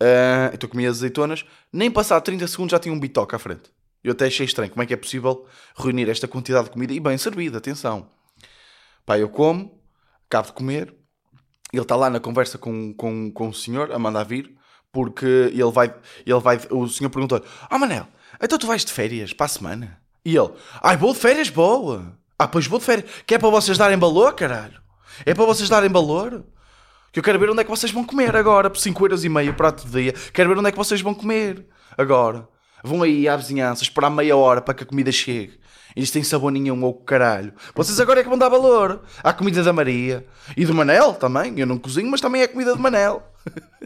Ah, 0.00 0.50
então 0.52 0.68
as 0.80 0.86
azeitonas, 0.86 1.44
nem 1.72 1.90
passado 1.90 2.22
30 2.22 2.46
segundos 2.46 2.72
já 2.72 2.78
tinha 2.78 2.94
um 2.94 3.00
bitoque 3.00 3.34
à 3.34 3.38
frente. 3.38 3.70
Eu 4.02 4.12
até 4.12 4.26
achei 4.26 4.46
estranho, 4.46 4.70
como 4.70 4.82
é 4.82 4.86
que 4.86 4.94
é 4.94 4.96
possível 4.96 5.46
reunir 5.76 6.08
esta 6.08 6.28
quantidade 6.28 6.66
de 6.66 6.70
comida 6.70 6.92
e 6.92 7.00
bem 7.00 7.18
servida, 7.18 7.58
atenção. 7.58 8.08
Pá, 9.04 9.18
eu 9.18 9.28
como, 9.28 9.82
acabo 10.26 10.48
de 10.48 10.52
comer, 10.54 10.94
ele 11.72 11.82
está 11.82 11.96
lá 11.96 12.08
na 12.08 12.20
conversa 12.20 12.58
com, 12.58 12.94
com, 12.94 13.30
com 13.32 13.48
o 13.48 13.54
senhor, 13.54 13.92
a 13.92 13.98
mandar 13.98 14.24
vir, 14.24 14.56
porque 14.92 15.26
ele 15.26 15.70
vai, 15.70 15.94
ele 16.24 16.40
vai, 16.40 16.60
o 16.70 16.86
senhor 16.88 17.10
perguntou 17.10 17.44
Ah, 17.68 17.78
Manel, 17.78 18.06
então 18.40 18.58
tu 18.58 18.66
vais 18.66 18.84
de 18.84 18.92
férias 18.92 19.32
para 19.32 19.46
a 19.46 19.48
semana? 19.48 20.00
E 20.24 20.36
ele, 20.36 20.50
ai, 20.82 20.96
vou 20.96 21.12
de 21.12 21.18
férias, 21.18 21.48
boa. 21.48 22.16
Ah, 22.38 22.46
pois 22.46 22.66
vou 22.66 22.78
de 22.78 22.84
férias, 22.84 23.10
que 23.26 23.34
é 23.34 23.38
para 23.38 23.50
vocês 23.50 23.76
darem 23.76 23.98
valor, 23.98 24.34
caralho. 24.34 24.80
É 25.26 25.34
para 25.34 25.44
vocês 25.44 25.68
darem 25.68 25.90
valor. 25.90 26.44
Que 27.12 27.18
eu 27.18 27.22
quero 27.22 27.38
ver 27.38 27.50
onde 27.50 27.60
é 27.60 27.64
que 27.64 27.70
vocês 27.70 27.92
vão 27.92 28.04
comer 28.04 28.36
agora, 28.36 28.68
por 28.68 28.78
5 28.78 29.04
euros 29.04 29.24
e 29.24 29.28
meio 29.28 29.54
prato 29.54 29.86
de 29.86 29.90
dia. 29.90 30.14
Quero 30.32 30.50
ver 30.50 30.58
onde 30.58 30.68
é 30.68 30.72
que 30.72 30.78
vocês 30.78 31.00
vão 31.00 31.14
comer 31.14 31.66
agora. 31.96 32.48
Vão 32.82 33.02
aí 33.02 33.28
à 33.28 33.36
vizinhança, 33.36 33.82
esperar 33.82 34.10
meia 34.10 34.36
hora 34.36 34.60
para 34.60 34.74
que 34.74 34.82
a 34.84 34.86
comida 34.86 35.10
chegue. 35.10 35.58
Eles 35.96 36.10
têm 36.10 36.22
sabor 36.22 36.52
nenhum, 36.52 36.82
ou 36.84 36.94
caralho. 36.94 37.52
Vocês 37.74 37.98
agora 37.98 38.20
é 38.20 38.22
que 38.22 38.28
vão 38.28 38.38
dar 38.38 38.48
valor 38.48 39.02
à 39.22 39.32
comida 39.32 39.62
da 39.62 39.72
Maria. 39.72 40.26
E 40.56 40.64
do 40.64 40.74
Manel 40.74 41.14
também. 41.14 41.58
Eu 41.58 41.66
não 41.66 41.78
cozinho, 41.78 42.10
mas 42.10 42.20
também 42.20 42.42
é 42.42 42.46
comida 42.46 42.74
de 42.74 42.80
Manel. 42.80 43.22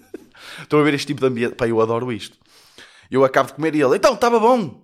Estão 0.61 0.81
a 0.81 0.83
ver 0.83 0.95
este 0.95 1.07
tipo 1.07 1.21
de 1.21 1.27
ambiente. 1.27 1.55
Pá, 1.55 1.67
eu 1.67 1.81
adoro 1.81 2.13
isto. 2.13 2.37
Eu 3.11 3.25
acabo 3.25 3.49
de 3.49 3.55
comer 3.55 3.75
e 3.75 3.83
ele, 3.83 3.97
então, 3.97 4.15
estava 4.15 4.39
bom. 4.39 4.83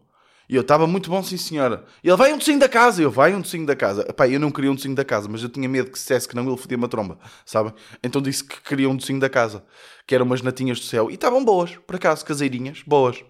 E 0.48 0.54
eu, 0.56 0.62
estava 0.62 0.86
muito 0.86 1.10
bom, 1.10 1.22
sim 1.22 1.36
senhora. 1.36 1.84
E 2.02 2.08
ele, 2.08 2.16
vai 2.16 2.32
um 2.32 2.38
docinho 2.38 2.58
da 2.58 2.68
casa. 2.68 3.02
Eu, 3.02 3.10
vai 3.10 3.34
um 3.34 3.40
docinho 3.40 3.66
da 3.66 3.76
casa. 3.76 4.04
Pá, 4.14 4.26
eu 4.26 4.40
não 4.40 4.50
queria 4.50 4.70
um 4.72 4.74
docinho 4.74 4.94
da 4.94 5.04
casa, 5.04 5.28
mas 5.28 5.42
eu 5.42 5.48
tinha 5.50 5.68
medo 5.68 5.90
que 5.90 5.98
se 5.98 6.04
dissesse 6.04 6.26
que 6.26 6.34
não, 6.34 6.46
ele 6.48 6.56
fodia 6.56 6.78
uma 6.78 6.88
tromba, 6.88 7.18
sabem? 7.44 7.74
Então 8.02 8.22
disse 8.22 8.42
que 8.44 8.60
queria 8.62 8.88
um 8.88 8.96
docinho 8.96 9.20
da 9.20 9.28
casa. 9.28 9.62
Que 10.06 10.14
eram 10.14 10.24
umas 10.24 10.40
natinhas 10.40 10.80
do 10.80 10.86
céu. 10.86 11.10
E 11.10 11.14
estavam 11.14 11.44
boas, 11.44 11.76
por 11.76 11.96
acaso, 11.96 12.24
caseirinhas, 12.24 12.82
boas. 12.86 13.22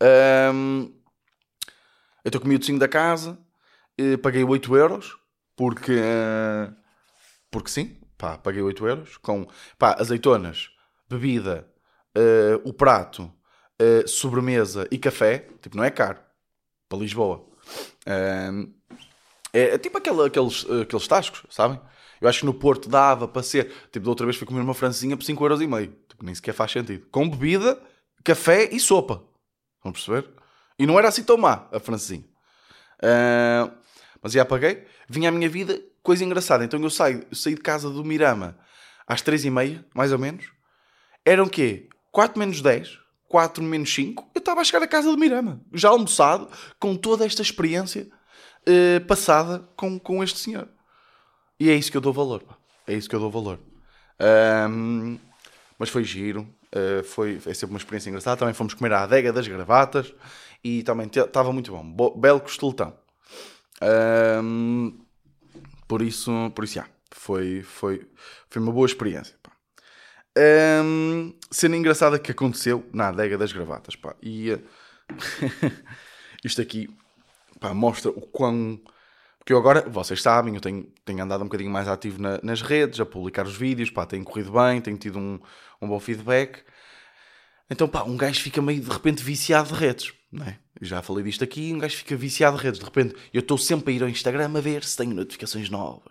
Ahm, 0.00 0.90
então 2.24 2.40
comi 2.40 2.56
o 2.56 2.58
docinho 2.58 2.78
da 2.78 2.88
casa, 2.88 3.38
eh, 3.96 4.16
paguei 4.16 4.44
8 4.44 4.76
euros, 4.76 5.16
porque, 5.56 5.92
eh, 5.92 6.70
porque 7.50 7.70
sim, 7.70 7.96
pá, 8.18 8.36
paguei 8.36 8.62
8 8.62 8.86
euros 8.86 9.16
com 9.18 9.46
pá, 9.78 9.96
azeitonas, 9.98 10.70
bebida, 11.08 11.66
uh, 12.16 12.68
o 12.68 12.72
prato, 12.72 13.32
uh, 13.80 14.06
sobremesa 14.08 14.86
e 14.90 14.98
café. 14.98 15.48
Tipo, 15.62 15.76
não 15.76 15.84
é 15.84 15.90
caro 15.90 16.20
para 16.88 16.98
Lisboa. 16.98 17.44
É, 18.06 18.50
é, 19.52 19.78
tipo 19.78 19.98
aquele, 19.98 20.22
aqueles, 20.24 20.66
aqueles 20.82 21.06
tascos, 21.06 21.42
sabem? 21.50 21.80
Eu 22.20 22.28
acho 22.28 22.40
que 22.40 22.46
no 22.46 22.54
Porto 22.54 22.88
dava 22.88 23.28
para 23.28 23.42
ser. 23.42 23.72
Tipo, 23.92 24.04
da 24.04 24.10
outra 24.10 24.26
vez 24.26 24.36
fui 24.36 24.46
comer 24.46 24.60
uma 24.60 24.74
francesinha 24.74 25.16
por 25.16 25.24
5 25.24 25.44
euros 25.44 25.60
e 25.60 25.66
meio. 25.66 25.94
Tipo, 26.08 26.24
nem 26.24 26.34
sequer 26.34 26.52
faz 26.52 26.72
sentido. 26.72 27.06
Com 27.10 27.28
bebida, 27.28 27.80
café 28.24 28.68
e 28.72 28.80
sopa. 28.80 29.22
Vão 29.82 29.92
perceber? 29.92 30.28
E 30.78 30.86
não 30.86 30.98
era 30.98 31.08
assim 31.08 31.22
tão 31.22 31.36
má 31.36 31.68
a 31.72 31.78
francesinha. 31.78 32.24
Uh, 33.02 33.72
mas 34.22 34.32
já 34.32 34.44
paguei. 34.44 34.84
Vinha 35.08 35.28
a 35.28 35.32
minha 35.32 35.48
vida, 35.48 35.80
coisa 36.02 36.24
engraçada. 36.24 36.64
Então 36.64 36.80
eu 36.80 36.90
saí, 36.90 37.26
eu 37.30 37.36
saí 37.36 37.54
de 37.54 37.60
casa 37.60 37.88
do 37.88 38.04
Mirama 38.04 38.58
às 39.06 39.22
3 39.22 39.44
e 39.44 39.50
meia, 39.50 39.84
mais 39.94 40.12
ou 40.12 40.18
menos. 40.18 40.46
Eram 41.24 41.44
o 41.44 41.50
quê? 41.50 41.88
4 42.10 42.38
menos 42.38 42.60
10, 42.60 42.98
4 43.28 43.62
menos 43.62 43.94
5. 43.94 44.27
Estava 44.48 44.62
a 44.62 44.64
chegar 44.64 44.82
à 44.82 44.88
casa 44.88 45.10
do 45.10 45.18
Mirama, 45.18 45.60
já 45.74 45.90
almoçado, 45.90 46.48
com 46.80 46.96
toda 46.96 47.26
esta 47.26 47.42
experiência 47.42 48.08
uh, 48.66 49.04
passada 49.04 49.68
com, 49.76 49.98
com 50.00 50.24
este 50.24 50.38
senhor. 50.38 50.66
E 51.60 51.68
é 51.68 51.74
isso 51.74 51.90
que 51.90 51.98
eu 51.98 52.00
dou 52.00 52.14
valor. 52.14 52.42
É 52.86 52.94
isso 52.94 53.10
que 53.10 53.14
eu 53.14 53.20
dou 53.20 53.30
valor. 53.30 53.60
Um, 54.70 55.18
mas 55.78 55.90
foi 55.90 56.02
giro. 56.02 56.48
Uh, 56.74 57.04
foi, 57.04 57.38
foi 57.38 57.52
sempre 57.52 57.74
uma 57.74 57.78
experiência 57.78 58.08
engraçada. 58.08 58.38
Também 58.38 58.54
fomos 58.54 58.72
comer 58.72 58.90
a 58.94 59.02
adega 59.02 59.34
das 59.34 59.46
gravatas 59.46 60.14
e 60.64 60.82
também 60.82 61.10
estava 61.14 61.52
muito 61.52 61.70
bom. 61.70 61.84
Bo 61.84 62.16
belo 62.16 62.40
costeletão. 62.40 62.96
Um, 64.42 64.98
por 65.86 66.00
isso, 66.00 66.50
por 66.54 66.64
isso, 66.64 66.76
já, 66.76 66.86
foi, 67.10 67.60
foi, 67.62 68.08
foi 68.48 68.62
uma 68.62 68.72
boa 68.72 68.86
experiência. 68.86 69.36
Pá. 69.42 69.52
Um, 70.38 71.34
cena 71.50 71.76
engraçada 71.76 72.18
que 72.18 72.30
aconteceu 72.30 72.88
na 72.92 73.08
adega 73.08 73.36
das 73.36 73.52
gravatas. 73.52 73.96
Pá. 73.96 74.14
E 74.22 74.52
uh, 74.52 74.62
isto 76.44 76.60
aqui 76.60 76.88
pá, 77.58 77.74
mostra 77.74 78.10
o 78.10 78.20
quão. 78.20 78.80
Porque 79.38 79.52
eu 79.52 79.58
agora, 79.58 79.80
vocês 79.88 80.20
sabem, 80.22 80.54
eu 80.54 80.60
tenho, 80.60 80.86
tenho 81.04 81.22
andado 81.22 81.40
um 81.40 81.44
bocadinho 81.44 81.70
mais 81.70 81.88
ativo 81.88 82.20
na, 82.20 82.38
nas 82.42 82.60
redes, 82.60 83.00
a 83.00 83.06
publicar 83.06 83.46
os 83.46 83.56
vídeos, 83.56 83.90
pá, 83.90 84.04
tem 84.04 84.22
corrido 84.22 84.52
bem, 84.52 84.80
tenho 84.80 84.98
tido 84.98 85.18
um, 85.18 85.40
um 85.80 85.88
bom 85.88 85.98
feedback. 85.98 86.62
Então, 87.70 87.88
pá, 87.88 88.02
um 88.04 88.16
gajo 88.16 88.40
fica 88.40 88.62
meio 88.62 88.80
de 88.80 88.90
repente 88.90 89.22
viciado 89.22 89.68
de 89.68 89.74
redes, 89.74 90.12
não 90.30 90.46
é? 90.46 90.58
Já 90.80 91.02
falei 91.02 91.24
disto 91.24 91.42
aqui, 91.42 91.72
um 91.72 91.78
gajo 91.78 91.96
fica 91.96 92.14
viciado 92.14 92.56
de 92.56 92.62
redes. 92.62 92.78
De 92.78 92.84
repente, 92.84 93.14
eu 93.32 93.40
estou 93.40 93.58
sempre 93.58 93.92
a 93.92 93.96
ir 93.96 94.02
ao 94.02 94.08
Instagram 94.08 94.52
a 94.54 94.60
ver 94.60 94.84
se 94.84 94.96
tenho 94.96 95.14
notificações 95.14 95.68
novas, 95.70 96.07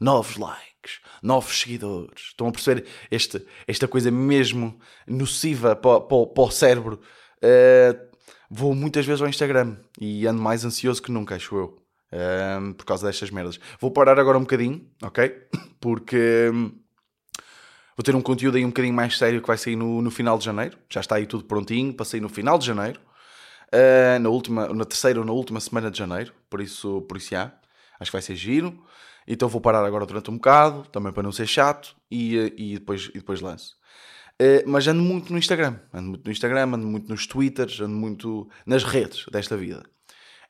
novos 0.00 0.36
likes, 0.36 1.00
novos 1.22 1.60
seguidores. 1.60 2.22
Estão 2.28 2.48
a 2.48 2.52
perceber 2.52 2.86
este, 3.10 3.44
esta 3.66 3.88
coisa 3.88 4.10
mesmo 4.10 4.78
nociva 5.06 5.74
para, 5.76 6.00
para, 6.00 6.26
para 6.26 6.42
o 6.42 6.50
cérebro? 6.50 7.00
Uh, 7.38 8.08
vou 8.50 8.74
muitas 8.74 9.04
vezes 9.06 9.20
ao 9.20 9.28
Instagram 9.28 9.76
e 10.00 10.26
ando 10.26 10.40
mais 10.40 10.64
ansioso 10.64 11.02
que 11.02 11.12
nunca, 11.12 11.36
acho 11.36 11.56
eu. 11.56 11.88
Um, 12.10 12.72
por 12.72 12.86
causa 12.86 13.06
destas 13.06 13.30
merdas. 13.30 13.60
Vou 13.78 13.90
parar 13.90 14.18
agora 14.18 14.38
um 14.38 14.42
bocadinho, 14.42 14.88
ok? 15.02 15.30
Porque 15.78 16.50
um, 16.52 16.72
vou 17.96 18.02
ter 18.02 18.16
um 18.16 18.22
conteúdo 18.22 18.56
aí 18.56 18.64
um 18.64 18.68
bocadinho 18.68 18.94
mais 18.94 19.18
sério 19.18 19.42
que 19.42 19.46
vai 19.46 19.58
sair 19.58 19.76
no, 19.76 20.00
no 20.00 20.10
final 20.10 20.38
de 20.38 20.44
janeiro. 20.44 20.78
Já 20.90 21.00
está 21.00 21.16
aí 21.16 21.26
tudo 21.26 21.44
prontinho 21.44 21.92
para 21.92 22.06
sair 22.06 22.20
no 22.20 22.28
final 22.28 22.58
de 22.58 22.66
janeiro. 22.66 23.00
Uh, 23.66 24.18
na, 24.18 24.30
última, 24.30 24.72
na 24.72 24.84
terceira 24.86 25.20
ou 25.20 25.26
na 25.26 25.32
última 25.32 25.60
semana 25.60 25.90
de 25.90 25.98
janeiro. 25.98 26.32
Por 26.48 26.62
isso, 26.62 27.02
por 27.02 27.18
isso 27.18 27.30
já. 27.30 27.52
Acho 28.00 28.10
que 28.10 28.16
vai 28.16 28.22
ser 28.22 28.36
giro. 28.36 28.82
Então 29.28 29.48
vou 29.48 29.60
parar 29.60 29.84
agora 29.84 30.06
durante 30.06 30.30
um 30.30 30.34
bocado, 30.34 30.88
também 30.90 31.12
para 31.12 31.22
não 31.22 31.30
ser 31.30 31.46
chato, 31.46 31.94
e, 32.10 32.54
e, 32.56 32.78
depois, 32.78 33.10
e 33.10 33.18
depois 33.18 33.40
lanço. 33.42 33.76
Uh, 34.40 34.66
mas 34.66 34.86
ando 34.86 35.02
muito 35.02 35.30
no 35.32 35.38
Instagram. 35.38 35.78
Ando 35.92 36.10
muito 36.10 36.24
no 36.24 36.32
Instagram, 36.32 36.74
ando 36.74 36.86
muito 36.86 37.08
nos 37.08 37.26
Twitters, 37.26 37.80
ando 37.80 37.94
muito 37.94 38.48
nas 38.64 38.84
redes 38.84 39.26
desta 39.30 39.56
vida. 39.56 39.84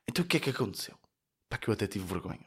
Então 0.06 0.24
o 0.24 0.28
que 0.28 0.36
é 0.36 0.40
que 0.40 0.50
aconteceu? 0.50 0.94
Pá, 1.48 1.58
que 1.58 1.68
eu 1.68 1.74
até 1.74 1.86
tive 1.86 2.04
vergonha. 2.04 2.38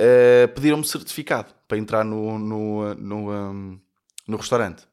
Uh, 0.00 0.48
Pediram-me 0.54 0.84
certificado 0.84 1.52
para 1.66 1.76
entrar 1.76 2.04
no, 2.04 2.38
no, 2.38 2.94
no, 2.94 3.32
um, 3.32 3.80
no 4.26 4.36
restaurante. 4.36 4.86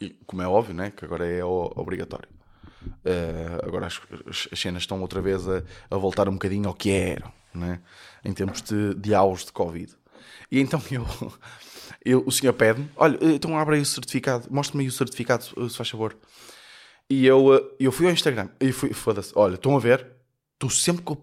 E, 0.00 0.10
como 0.26 0.42
é 0.42 0.48
óbvio, 0.48 0.74
né? 0.74 0.90
que 0.90 1.04
agora 1.04 1.26
é 1.26 1.44
obrigatório. 1.44 2.28
Uh, 2.86 3.66
agora 3.66 3.86
as, 3.86 4.00
as, 4.52 4.58
cenas 4.58 4.82
estão 4.82 5.00
outra 5.00 5.20
vez 5.20 5.48
a, 5.48 5.62
a, 5.90 5.96
voltar 5.96 6.28
um 6.28 6.34
bocadinho 6.34 6.68
ao 6.68 6.74
que 6.74 6.90
eram, 6.90 7.32
né? 7.54 7.80
em 8.24 8.32
termos 8.32 8.62
de, 8.62 8.94
de 8.94 9.14
auge 9.14 9.46
de 9.46 9.52
Covid. 9.52 9.92
E 10.50 10.60
então 10.60 10.82
eu, 10.90 11.06
eu 12.04 12.24
o 12.26 12.32
senhor 12.32 12.52
pede-me: 12.52 12.88
Olha, 12.96 13.18
então 13.22 13.58
abre 13.58 13.76
aí 13.76 13.82
o 13.82 13.86
certificado, 13.86 14.46
mostre-me 14.50 14.84
aí 14.84 14.88
o 14.88 14.92
certificado, 14.92 15.44
se 15.44 15.76
faz 15.76 15.88
favor. 15.88 16.16
E 17.08 17.26
eu, 17.26 17.76
eu 17.78 17.92
fui 17.92 18.06
ao 18.06 18.12
Instagram 18.12 18.48
e 18.58 18.72
fui, 18.72 18.92
foda-se, 18.94 19.32
olha, 19.36 19.56
estão 19.56 19.76
a 19.76 19.78
ver? 19.78 20.06
Estou 20.54 20.70
sempre 20.70 21.02
com 21.02 21.16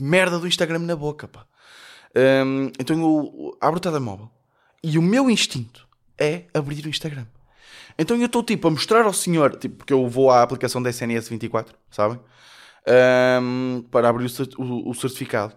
merda 0.00 0.38
do 0.38 0.48
Instagram 0.48 0.80
na 0.80 0.96
boca, 0.96 1.28
pá. 1.28 1.46
Um, 2.44 2.72
então 2.78 2.98
eu 2.98 3.56
abro 3.60 3.76
o 3.76 3.80
telemóvel 3.80 4.30
e 4.82 4.98
o 4.98 5.02
meu 5.02 5.30
instinto 5.30 5.86
é 6.18 6.44
abrir 6.52 6.84
o 6.84 6.88
Instagram. 6.88 7.26
Então 7.96 8.16
eu 8.16 8.26
estou 8.26 8.42
tipo 8.42 8.66
a 8.68 8.70
mostrar 8.70 9.04
ao 9.04 9.12
senhor, 9.12 9.56
tipo, 9.56 9.76
porque 9.76 9.92
eu 9.92 10.08
vou 10.08 10.30
à 10.30 10.42
aplicação 10.42 10.82
da 10.82 10.90
SNS 10.90 11.28
24, 11.28 11.76
sabem? 11.90 12.18
Um, 13.42 13.84
para 13.90 14.08
abrir 14.08 14.26
o, 14.26 14.62
o, 14.62 14.90
o, 14.90 14.94
certificado. 14.94 15.54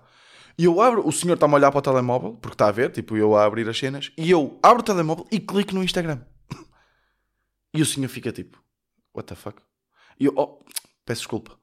E 0.58 0.66
eu 0.66 0.82
abro, 0.82 1.08
o 1.08 1.12
senhor 1.12 1.36
está-me 1.36 1.54
a 1.54 1.58
olhar 1.58 1.72
para 1.72 1.80
o 1.80 1.82
telemóvel, 1.82 2.34
porque 2.34 2.56
está 2.56 2.68
a 2.68 2.72
ver, 2.72 2.92
tipo, 2.92 3.16
eu 3.16 3.36
a 3.36 3.46
abrir 3.46 3.68
as 3.68 3.78
cenas, 3.78 4.12
e 4.18 4.30
eu 4.30 4.60
abro 4.62 4.82
o 4.82 4.84
telemóvel 4.84 5.26
e 5.32 5.40
clico 5.40 5.74
no 5.74 5.84
Instagram. 5.84 6.22
E 7.74 7.82
o 7.82 7.86
senhor 7.86 8.10
fica 8.10 8.34
tipo, 8.34 8.62
what 9.16 9.26
the 9.26 9.34
fuck? 9.34 9.62
E 10.20 10.26
eu, 10.26 10.34
oh, 10.36 10.60
peço 11.06 11.22
desculpa. 11.22 11.58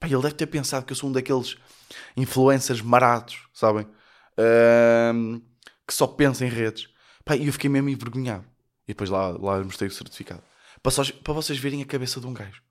Ele 0.00 0.22
deve 0.22 0.34
ter 0.34 0.46
pensado 0.46 0.86
que 0.86 0.92
eu 0.92 0.96
sou 0.96 1.10
um 1.10 1.12
daqueles 1.12 1.56
influencers 2.16 2.80
marados, 2.80 3.42
sabem? 3.52 3.84
Um, 4.38 5.42
que 5.86 5.92
só 5.92 6.06
pensa 6.06 6.46
em 6.46 6.48
redes. 6.48 6.88
E 7.36 7.46
eu 7.46 7.52
fiquei 7.52 7.68
mesmo 7.68 7.88
envergonhado. 7.88 8.44
E 8.84 8.92
depois 8.92 9.10
lá, 9.10 9.28
lá 9.28 9.62
mostrei 9.62 9.88
o 9.88 9.92
certificado. 9.92 10.42
Para, 10.82 10.92
só, 10.92 11.02
para 11.04 11.32
vocês 11.32 11.58
verem 11.58 11.82
a 11.82 11.86
cabeça 11.86 12.20
de 12.20 12.26
um 12.26 12.32
gajo. 12.32 12.62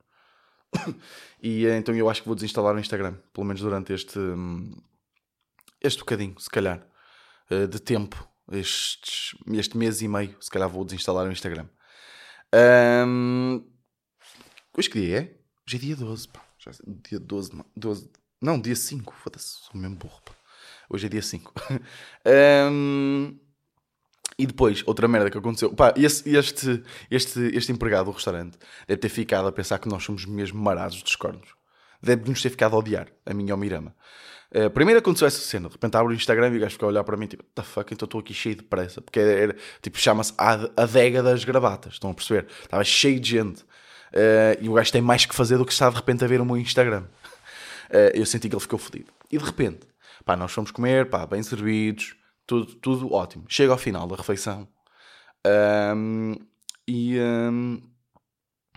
e 1.42 1.66
eh, 1.66 1.78
então 1.78 1.94
eu 1.96 2.10
acho 2.10 2.22
que 2.22 2.28
vou 2.28 2.36
desinstalar 2.36 2.76
o 2.76 2.80
Instagram. 2.80 3.16
Pelo 3.34 3.46
menos 3.46 3.62
durante 3.62 3.94
este, 3.94 4.18
hum, 4.18 4.72
este 5.88 6.00
bocadinho, 6.00 6.40
se 6.40 6.50
calhar, 6.50 6.86
eh, 7.50 7.68
de 7.68 7.80
tempo. 7.80 8.28
Estes, 8.52 9.36
este 9.54 9.78
mês 9.78 10.02
e 10.02 10.08
meio, 10.08 10.36
se 10.40 10.50
calhar 10.50 10.70
vou 10.70 10.86
desinstalar 10.86 11.28
o 11.28 11.32
Instagram. 11.32 11.68
Um, 12.56 13.62
hoje 14.78 14.90
que 14.90 15.02
dia 15.02 15.18
é? 15.20 15.38
Hoje 15.68 15.76
é 15.76 15.80
dia 15.80 15.96
12, 15.98 16.28
pá. 16.30 16.42
Já, 16.58 16.72
dia 17.10 17.20
12, 17.20 17.52
12, 17.76 18.10
não, 18.42 18.60
dia 18.60 18.76
5. 18.76 19.14
Foda-se, 19.14 19.58
sou 19.64 19.80
mesmo 19.80 19.98
burro. 19.98 20.22
Pá. 20.24 20.34
Hoje 20.90 21.08
é 21.08 21.10
dia 21.10 21.22
5. 21.22 21.54
um, 22.72 23.38
e 24.40 24.46
depois, 24.46 24.82
outra 24.86 25.08
merda 25.08 25.30
que 25.30 25.38
aconteceu. 25.38 25.74
Pá, 25.74 25.94
este, 25.98 26.30
este, 26.34 26.84
este, 27.12 27.72
empregado 27.72 28.06
do 28.06 28.12
restaurante 28.12 28.58
deve 28.88 29.02
ter 29.02 29.10
ficado 29.10 29.48
a 29.48 29.52
pensar 29.52 29.80
que 29.80 29.90
nós 29.90 30.04
somos 30.04 30.26
mesmo 30.26 30.62
marados 30.62 31.02
dos 31.02 31.16
cornos. 31.16 31.50
Deve-nos 32.02 32.42
ter 32.42 32.50
ficado 32.50 32.76
a 32.76 32.80
odiar, 32.80 33.12
a 33.26 33.34
mim 33.34 33.48
e 33.48 33.52
ao 33.52 33.58
Mirama. 33.58 33.96
Uh, 34.56 34.70
primeiro 34.70 35.00
aconteceu 35.00 35.28
essa 35.28 35.42
cena, 35.42 35.68
de 35.68 35.74
repente 35.74 35.98
abro 35.98 36.12
o 36.12 36.16
Instagram 36.16 36.50
e 36.54 36.58
o 36.58 36.60
gajo 36.62 36.72
fica 36.74 36.86
a 36.86 36.90
olhar 36.90 37.04
para 37.04 37.18
mim, 37.18 37.28
tipo, 37.28 37.44
the 37.54 37.62
fuck, 37.62 37.94
então 37.94 38.06
estou 38.06 38.22
aqui 38.22 38.34
cheio 38.34 38.56
de 38.56 38.64
pressa, 38.64 39.02
porque 39.02 39.20
era, 39.20 39.32
era 39.32 39.56
tipo, 39.82 39.98
chama-se 39.98 40.34
a 40.38 40.54
adega 40.78 41.22
das 41.22 41.44
gravatas, 41.44 41.94
estão 41.94 42.12
a 42.12 42.14
perceber? 42.14 42.48
Estava 42.64 42.84
cheio 42.84 43.20
de 43.20 43.30
gente 43.30 43.62
uh, 43.62 44.58
e 44.62 44.70
o 44.70 44.74
gajo 44.74 44.92
tem 44.92 45.02
mais 45.02 45.26
que 45.26 45.36
fazer 45.36 45.58
do 45.58 45.66
que 45.66 45.74
está 45.74 45.90
de 45.90 45.96
repente 45.96 46.24
a 46.24 46.28
ver 46.28 46.40
o 46.40 46.46
meu 46.46 46.58
Instagram. 46.58 47.04
Uh, 47.90 48.16
eu 48.16 48.26
senti 48.26 48.48
que 48.48 48.56
ele 48.56 48.62
ficou 48.62 48.80
fodido. 48.80 49.12
E 49.30 49.38
de 49.38 49.44
repente, 49.44 49.86
pá, 50.24 50.38
nós 50.38 50.52
fomos 50.52 50.72
comer, 50.72 51.10
pá, 51.10 51.26
bem 51.26 51.44
servidos, 51.44 52.16
tudo, 52.46 52.74
tudo 52.76 53.14
ótimo. 53.14 53.44
Chega 53.50 53.74
ao 53.74 53.78
final 53.78 54.08
da 54.08 54.16
refeição 54.16 54.68
um, 55.96 56.36
e, 56.88 57.20
um, 57.20 57.82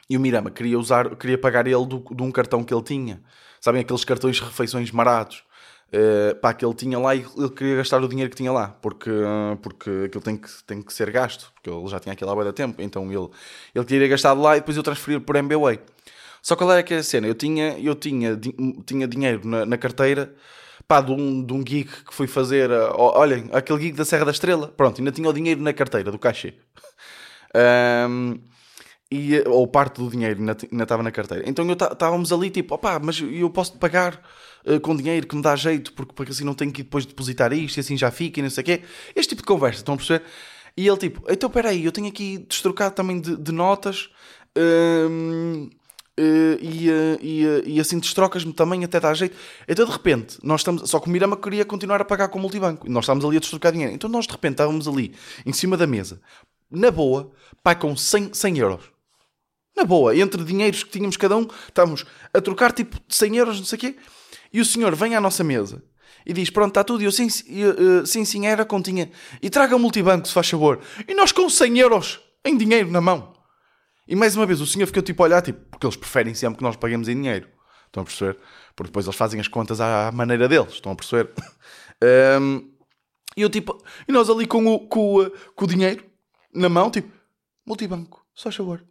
e 0.09 0.17
o 0.17 0.21
Mirama 0.21 0.51
queria 0.51 0.79
usar, 0.79 1.17
queria 1.17 1.39
pagar 1.39 1.67
ele 1.67 1.87
do, 1.87 2.05
de 2.13 2.23
um 2.23 2.31
cartão 2.33 2.65
que 2.65 2.75
ele 2.75 2.83
tinha. 2.83 3.23
Sabem 3.61 3.81
aqueles 3.81 4.05
cartões 4.05 4.37
de 4.37 4.43
refeições 4.43 4.91
marados? 4.91 5.45
Uh, 5.93 6.35
pá, 6.37 6.53
que 6.55 6.65
ele 6.65 6.75
tinha 6.75 6.99
lá 6.99 7.15
e 7.15 7.25
ele 7.37 7.51
queria 7.51 7.77
gastar 7.77 8.03
o 8.03 8.09
dinheiro 8.09 8.31
que 8.31 8.37
tinha 8.37 8.53
lá, 8.53 8.69
porque, 8.81 9.11
porque 9.63 9.91
aquilo 10.07 10.23
tem 10.23 10.37
que, 10.37 10.49
tem 10.65 10.83
que 10.83 10.93
ser 10.93 11.11
gasto, 11.11 11.53
porque 11.55 11.71
ele 11.71 11.89
já 11.89 12.01
tinha 12.01 12.13
aquilo 12.13 12.31
há 12.31 12.45
bem 12.45 12.53
tempo, 12.53 12.83
então 12.83 13.11
ele, 13.11 13.29
ele 13.75 13.85
queria 13.85 14.09
gastar 14.09 14.33
lá 14.33 14.57
e 14.57 14.61
depois 14.61 14.77
eu 14.77 14.83
transferir 14.83 15.21
por 15.21 15.37
MBWay. 15.37 15.81
Só 16.43 16.57
qual 16.57 16.73
era 16.73 16.83
que 16.83 16.95
a 16.95 17.03
cena? 17.03 17.27
Eu 17.27 17.35
tinha, 17.35 17.79
eu 17.79 17.95
tinha, 17.95 18.39
tinha 18.87 19.07
dinheiro 19.07 19.47
na, 19.47 19.67
na 19.67 19.77
carteira 19.77 20.35
pá, 20.89 21.01
de 21.01 21.13
um, 21.13 21.45
de 21.45 21.53
um 21.53 21.59
gig 21.59 21.85
que 21.85 22.13
fui 22.13 22.27
fazer, 22.27 22.71
olhem, 22.97 23.49
aquele 23.53 23.81
gig 23.81 23.93
da 23.97 24.05
Serra 24.05 24.25
da 24.25 24.33
Estrela, 24.33 24.69
pronto, 24.69 25.01
ainda 25.01 25.13
tinha 25.13 25.29
o 25.29 25.33
dinheiro 25.33 25.61
na 25.61 25.73
carteira 25.73 26.11
do 26.11 26.19
cachê. 26.19 26.55
um, 28.09 28.41
e, 29.11 29.43
ou 29.47 29.67
parte 29.67 30.01
do 30.01 30.09
dinheiro 30.09 30.39
ainda, 30.39 30.57
estava 30.83 31.03
na 31.03 31.11
carteira. 31.11 31.49
Então 31.49 31.69
estávamos 31.71 32.33
ali 32.33 32.51
tipo, 32.51 32.75
opá, 32.75 32.99
mas 32.99 33.21
eu 33.21 33.51
posso 33.51 33.77
pagar 33.77 34.23
uh, 34.65 34.79
com 34.81 34.95
dinheiro 34.97 35.27
que 35.27 35.35
me 35.35 35.43
dá 35.43 35.57
jeito, 35.57 35.93
porque, 35.93 36.13
porque 36.15 36.33
assim 36.33 36.45
não 36.45 36.55
tenho 36.55 36.73
que 36.73 36.83
depois 36.83 37.05
depositar 37.05 37.53
isto 37.53 37.77
e 37.77 37.81
assim 37.81 37.97
já 37.97 38.11
fica 38.11 38.41
e 38.41 38.43
não 38.43 38.51
sei 38.51 38.63
o 38.63 38.65
quê. 38.65 38.83
Este 39.17 39.31
tipo 39.31 39.43
de 39.43 39.47
conversa, 39.47 39.81
estão 39.81 39.95
a 39.95 39.97
perceber? 39.97 40.25
E 40.77 40.87
ele 40.87 40.97
tipo, 40.97 41.25
então 41.29 41.51
peraí, 41.51 41.85
eu 41.85 41.93
tenho 41.93 42.07
aqui 42.07 42.39
destrocado 42.39 42.95
também 42.95 43.21
de, 43.21 43.37
de 43.37 43.53
notas 43.53 44.09
hum, 44.57 45.69
eh, 46.17 46.59
e, 46.61 46.91
eh, 46.91 47.19
e, 47.21 47.75
e 47.77 47.81
assim 47.81 47.99
destrocas-me 47.99 48.53
também 48.53 48.85
até 48.85 49.01
dá 49.01 49.13
jeito. 49.15 49.37
Então 49.67 49.87
de 49.87 49.93
repente, 49.93 50.39
nós 50.43 50.61
estamos. 50.61 50.89
Só 50.91 51.01
que 51.01 51.09
o 51.09 51.11
Mirama 51.11 51.37
queria 51.37 51.65
continuar 51.65 52.01
a 52.01 52.05
pagar 52.05 52.29
com 52.29 52.39
o 52.39 52.43
multibanco 52.43 52.87
e 52.87 52.91
nós 52.91 53.05
estávamos 53.05 53.25
ali 53.25 53.39
a 53.39 53.41
destrocar 53.41 53.73
dinheiro. 53.73 53.95
Então 53.95 54.09
nós 54.11 54.27
de 54.27 54.33
repente 54.33 54.53
estávamos 54.53 54.87
ali 54.87 55.15
em 55.47 55.53
cima 55.53 55.77
da 55.77 55.87
mesa, 55.87 56.21
na 56.71 56.91
boa, 56.91 57.33
pá, 57.63 57.75
com 57.75 57.97
100, 57.97 58.35
100 58.35 58.59
euros. 58.59 59.00
Na 59.81 59.87
boa, 59.87 60.15
entre 60.15 60.45
dinheiros 60.45 60.83
que 60.83 60.91
tínhamos 60.91 61.17
cada 61.17 61.39
um, 61.39 61.49
estávamos 61.67 62.05
a 62.35 62.41
trocar 62.43 62.71
tipo 62.71 62.99
100 63.09 63.37
euros, 63.39 63.59
não 63.59 63.65
sei 63.65 63.79
o 63.79 63.81
quê. 63.81 63.97
E 64.53 64.61
o 64.61 64.65
senhor 64.65 64.95
vem 64.95 65.17
à 65.17 65.21
nossa 65.23 65.43
mesa 65.43 65.83
e 66.27 66.35
diz: 66.35 66.51
Pronto, 66.51 66.69
está 66.69 66.85
tudo. 66.85 67.01
E 67.01 67.07
eu, 67.07 67.11
sim, 67.11 67.31
sim, 67.31 68.25
sim, 68.27 68.47
era 68.47 68.63
continha. 68.67 69.11
E 69.41 69.49
traga 69.49 69.79
multibanco, 69.79 70.29
se 70.29 70.35
faz 70.35 70.51
favor. 70.51 70.81
E 71.09 71.15
nós 71.15 71.33
com 71.33 71.49
100 71.49 71.79
euros 71.79 72.21
em 72.45 72.59
dinheiro 72.59 72.91
na 72.91 73.01
mão. 73.01 73.33
E 74.07 74.15
mais 74.15 74.37
uma 74.37 74.45
vez 74.45 74.61
o 74.61 74.67
senhor 74.67 74.87
ficou 74.87 75.03
tipo 75.03 75.23
a 75.23 75.25
olhar, 75.25 75.41
tipo, 75.41 75.59
porque 75.71 75.87
eles 75.87 75.97
preferem 75.97 76.35
sempre 76.35 76.59
que 76.59 76.63
nós 76.63 76.77
paguemos 76.77 77.09
em 77.09 77.15
dinheiro. 77.15 77.49
Estão 77.87 78.03
a 78.03 78.05
perceber? 78.05 78.37
Porque 78.77 78.89
depois 78.91 79.07
eles 79.07 79.17
fazem 79.17 79.41
as 79.41 79.49
contas 79.49 79.81
à 79.81 80.13
maneira 80.13 80.47
deles. 80.47 80.75
Estão 80.75 80.93
a 80.93 80.95
perceber? 80.95 81.33
um, 82.39 82.71
e 83.35 83.41
eu 83.41 83.49
tipo, 83.49 83.83
e 84.07 84.13
nós 84.13 84.29
ali 84.29 84.47
com 84.47 84.67
o, 84.67 84.81
com, 84.81 85.21
o, 85.21 85.31
com 85.31 85.65
o 85.65 85.69
dinheiro 85.69 86.05
na 86.55 86.69
mão, 86.69 86.91
tipo, 86.91 87.11
multibanco, 87.65 88.23
só 88.35 88.53
favor. 88.53 88.85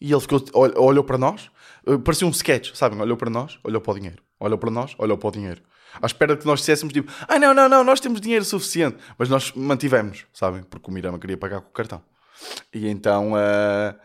E 0.00 0.12
ele 0.12 0.20
ficou, 0.20 0.44
olhou 0.54 1.02
para 1.02 1.16
nós, 1.16 1.50
eh, 1.86 1.96
parecia 1.98 2.26
um 2.26 2.30
sketch, 2.30 2.74
sabem? 2.74 3.00
Olhou 3.00 3.16
para 3.16 3.30
nós, 3.30 3.58
olhou 3.64 3.80
para 3.80 3.92
o 3.92 3.94
dinheiro. 3.94 4.22
Olhou 4.38 4.58
para 4.58 4.70
nós, 4.70 4.94
olhou 4.98 5.16
para 5.16 5.28
o 5.28 5.32
dinheiro. 5.32 5.62
À 6.00 6.06
espera 6.06 6.36
que 6.36 6.44
nós 6.44 6.60
disséssemos 6.60 6.92
tipo, 6.92 7.10
ah 7.26 7.38
não, 7.38 7.54
não, 7.54 7.68
não, 7.68 7.82
nós 7.82 8.00
temos 8.00 8.20
dinheiro 8.20 8.44
suficiente. 8.44 8.98
Mas 9.16 9.28
nós 9.28 9.52
mantivemos, 9.52 10.26
sabem? 10.32 10.62
Porque 10.62 10.90
o 10.90 10.92
Mirama 10.92 11.18
queria 11.18 11.36
pagar 11.36 11.60
com 11.60 11.68
o 11.68 11.72
cartão. 11.72 12.02
E 12.72 12.86
então, 12.88 13.32
uh... 13.32 13.98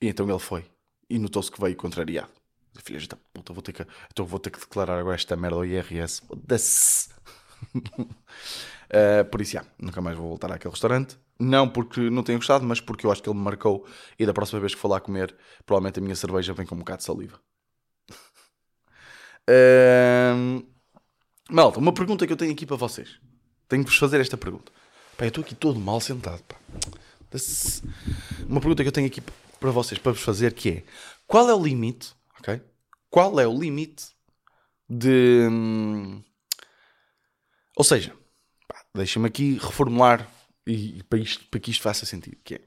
e 0.00 0.08
então 0.08 0.28
ele 0.28 0.38
foi. 0.38 0.64
E 1.10 1.18
notou-se 1.18 1.50
que 1.50 1.60
veio 1.60 1.76
contrariado. 1.76 2.30
Filhas 2.82 3.06
da 3.06 3.16
puta, 3.32 3.52
vou 3.52 3.62
ter 3.62 3.72
que, 3.72 3.86
então 4.10 4.26
vou 4.26 4.40
ter 4.40 4.50
que 4.50 4.58
declarar 4.58 4.98
agora 4.98 5.14
esta 5.14 5.36
merda 5.36 5.56
ao 5.56 5.64
IRS. 5.64 6.22
Foda-se. 6.26 7.10
uh, 8.00 9.24
por 9.30 9.40
isso, 9.40 9.52
já, 9.52 9.64
nunca 9.78 10.00
mais 10.00 10.16
vou 10.16 10.28
voltar 10.28 10.50
àquele 10.50 10.72
restaurante. 10.72 11.18
Não 11.38 11.68
porque 11.68 12.00
não 12.10 12.22
tenha 12.22 12.38
gostado, 12.38 12.64
mas 12.64 12.80
porque 12.80 13.06
eu 13.06 13.12
acho 13.12 13.22
que 13.22 13.28
ele 13.28 13.36
me 13.36 13.44
marcou. 13.44 13.86
E 14.18 14.24
da 14.24 14.32
próxima 14.32 14.60
vez 14.60 14.74
que 14.74 14.80
for 14.80 14.88
lá 14.88 15.00
comer, 15.00 15.34
provavelmente 15.66 15.98
a 15.98 16.02
minha 16.02 16.16
cerveja 16.16 16.52
vem 16.52 16.64
com 16.66 16.74
um 16.74 16.78
bocado 16.78 16.98
de 16.98 17.04
saliva. 17.04 17.40
uh... 19.50 20.64
Malta, 21.50 21.78
uma 21.78 21.92
pergunta 21.92 22.26
que 22.26 22.32
eu 22.32 22.36
tenho 22.36 22.52
aqui 22.52 22.64
para 22.64 22.76
vocês. 22.76 23.20
Tenho 23.68 23.84
que 23.84 23.90
vos 23.90 23.98
fazer 23.98 24.20
esta 24.20 24.36
pergunta. 24.36 24.72
Pá, 25.16 25.24
eu 25.24 25.28
estou 25.28 25.42
aqui 25.42 25.54
todo 25.54 25.78
mal 25.78 26.00
sentado. 26.00 26.42
Pá. 26.44 26.56
Uma 28.48 28.60
pergunta 28.60 28.82
que 28.82 28.88
eu 28.88 28.92
tenho 28.92 29.06
aqui 29.06 29.20
para 29.58 29.70
vocês, 29.70 29.98
para 29.98 30.12
vos 30.12 30.22
fazer, 30.22 30.52
que 30.54 30.68
é 30.70 30.84
qual 31.26 31.48
é 31.48 31.54
o 31.54 31.62
limite, 31.62 32.14
ok? 32.38 32.60
Qual 33.10 33.40
é 33.40 33.46
o 33.46 33.58
limite 33.58 34.06
de... 34.88 35.48
Hum, 35.50 36.22
ou 37.76 37.84
seja, 37.84 38.14
deixem-me 38.94 39.26
aqui 39.26 39.54
reformular 39.54 40.28
e, 40.66 41.02
para, 41.04 41.18
isto, 41.18 41.44
para 41.46 41.60
que 41.60 41.70
isto 41.70 41.82
faça 41.82 42.06
sentido, 42.06 42.38
que 42.44 42.56
é 42.56 42.60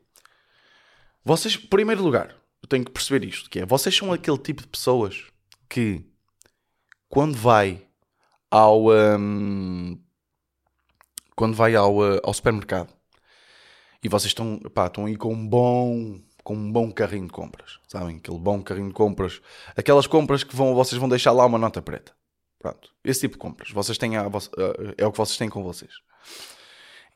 vocês, 1.24 1.56
em 1.56 1.68
primeiro 1.68 2.02
lugar, 2.02 2.36
eu 2.62 2.70
tenho 2.70 2.86
que 2.86 2.92
perceber 2.92 3.26
isto, 3.26 3.50
que 3.50 3.60
é 3.60 3.66
vocês 3.66 3.96
são 3.96 4.14
aquele 4.14 4.38
tipo 4.38 4.62
de 4.62 4.68
pessoas 4.68 5.26
que 5.70 6.02
quando 7.10 7.36
vai 7.36 7.86
ao 8.50 8.90
um, 8.90 10.00
quando 11.36 11.56
vai 11.56 11.76
ao, 11.76 11.98
uh, 11.98 12.20
ao 12.24 12.34
supermercado 12.34 12.94
e 14.02 14.08
vocês 14.10 14.32
estão, 14.32 14.58
pá, 14.74 14.88
estão 14.88 15.06
aí 15.06 15.16
com 15.16 15.34
um 15.34 15.48
bom 15.48 16.20
com 16.44 16.56
um 16.56 16.72
bom 16.72 16.90
carrinho 16.90 17.26
de 17.26 17.34
compras, 17.34 17.78
sabem? 17.90 18.16
Aquele 18.16 18.40
bom 18.40 18.62
carrinho 18.64 18.88
de 18.88 18.94
compras, 18.94 19.42
aquelas 19.76 20.08
compras 20.08 20.46
que 20.46 20.56
vão, 20.56 20.74
vocês 20.74 20.98
vão 20.98 21.10
deixar 21.10 21.34
lá 21.34 21.46
uma 21.46 21.58
nota 21.58 21.82
preta. 21.82 22.14
Pronto, 22.58 22.90
esse 23.04 23.20
tipo 23.20 23.34
de 23.34 23.40
compras. 23.40 23.70
Vocês 23.72 23.98
têm 23.98 24.16
a, 24.16 24.26
uh, 24.26 24.32
é 24.98 25.06
o 25.06 25.12
que 25.12 25.18
vocês 25.18 25.38
têm 25.38 25.50
com 25.50 25.62
vocês. 25.62 25.92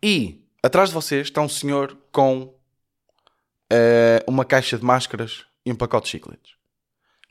E 0.04 0.46
atrás 0.64 0.90
de 0.90 0.96
vocês 0.96 1.28
está 1.28 1.42
um 1.42 1.50
senhor 1.50 1.98
com 2.12 2.44
uh, 3.72 4.24
uma 4.28 4.46
caixa 4.46 4.78
de 4.78 4.84
máscaras 4.84 5.46
e 5.66 5.72
um 5.72 5.76
pacote 5.76 6.06
de 6.06 6.12
chicletes. 6.12 6.56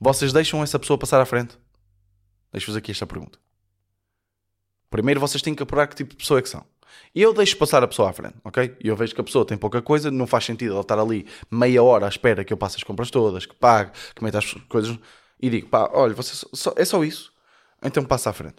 Vocês 0.01 0.33
deixam 0.33 0.63
essa 0.63 0.79
pessoa 0.79 0.99
passar 0.99 1.21
à 1.21 1.27
frente? 1.27 1.59
Deixo-vos 2.53 2.77
aqui 2.77 2.91
esta 2.91 3.07
pergunta. 3.07 3.39
Primeiro 4.89 5.21
vocês 5.21 5.43
têm 5.43 5.55
que 5.55 5.63
apurar 5.63 5.87
que 5.87 5.95
tipo 5.95 6.11
de 6.11 6.17
pessoa 6.17 6.41
é 6.41 6.43
que 6.43 6.49
são. 6.49 6.65
E 7.15 7.23
eu 7.23 7.33
deixo 7.33 7.57
passar 7.57 7.83
a 7.83 7.89
pessoa 7.89 8.11
à 8.11 8.13
frente, 8.13 8.35
ok? 8.45 8.77
E 8.83 8.89
eu 8.89 8.97
vejo 8.97 9.15
que 9.15 9.21
a 9.21 9.25
pessoa 9.25 9.45
tem 9.45 9.57
pouca 9.57 9.81
coisa, 9.81 10.11
não 10.11 10.27
faz 10.27 10.45
sentido 10.45 10.73
ela 10.73 10.81
estar 10.81 10.99
ali 10.99 11.27
meia 11.51 11.83
hora 11.83 12.07
à 12.07 12.09
espera 12.09 12.45
que 12.45 12.53
eu 12.53 12.57
passe 12.57 12.77
as 12.77 12.83
compras 12.83 13.11
todas, 13.11 13.47
que 13.47 13.55
pague, 13.55 13.93
que 14.15 14.25
meta 14.25 14.39
as 14.39 14.55
coisas. 14.69 14.99
E 15.41 15.49
digo, 15.49 15.69
pá, 15.69 15.89
olha, 15.93 16.15
você 16.15 16.35
só, 16.53 16.75
é 16.77 16.85
só 16.85 17.05
isso. 17.05 17.33
Então 17.83 18.05
passa 18.05 18.31
à 18.31 18.33
frente. 18.33 18.57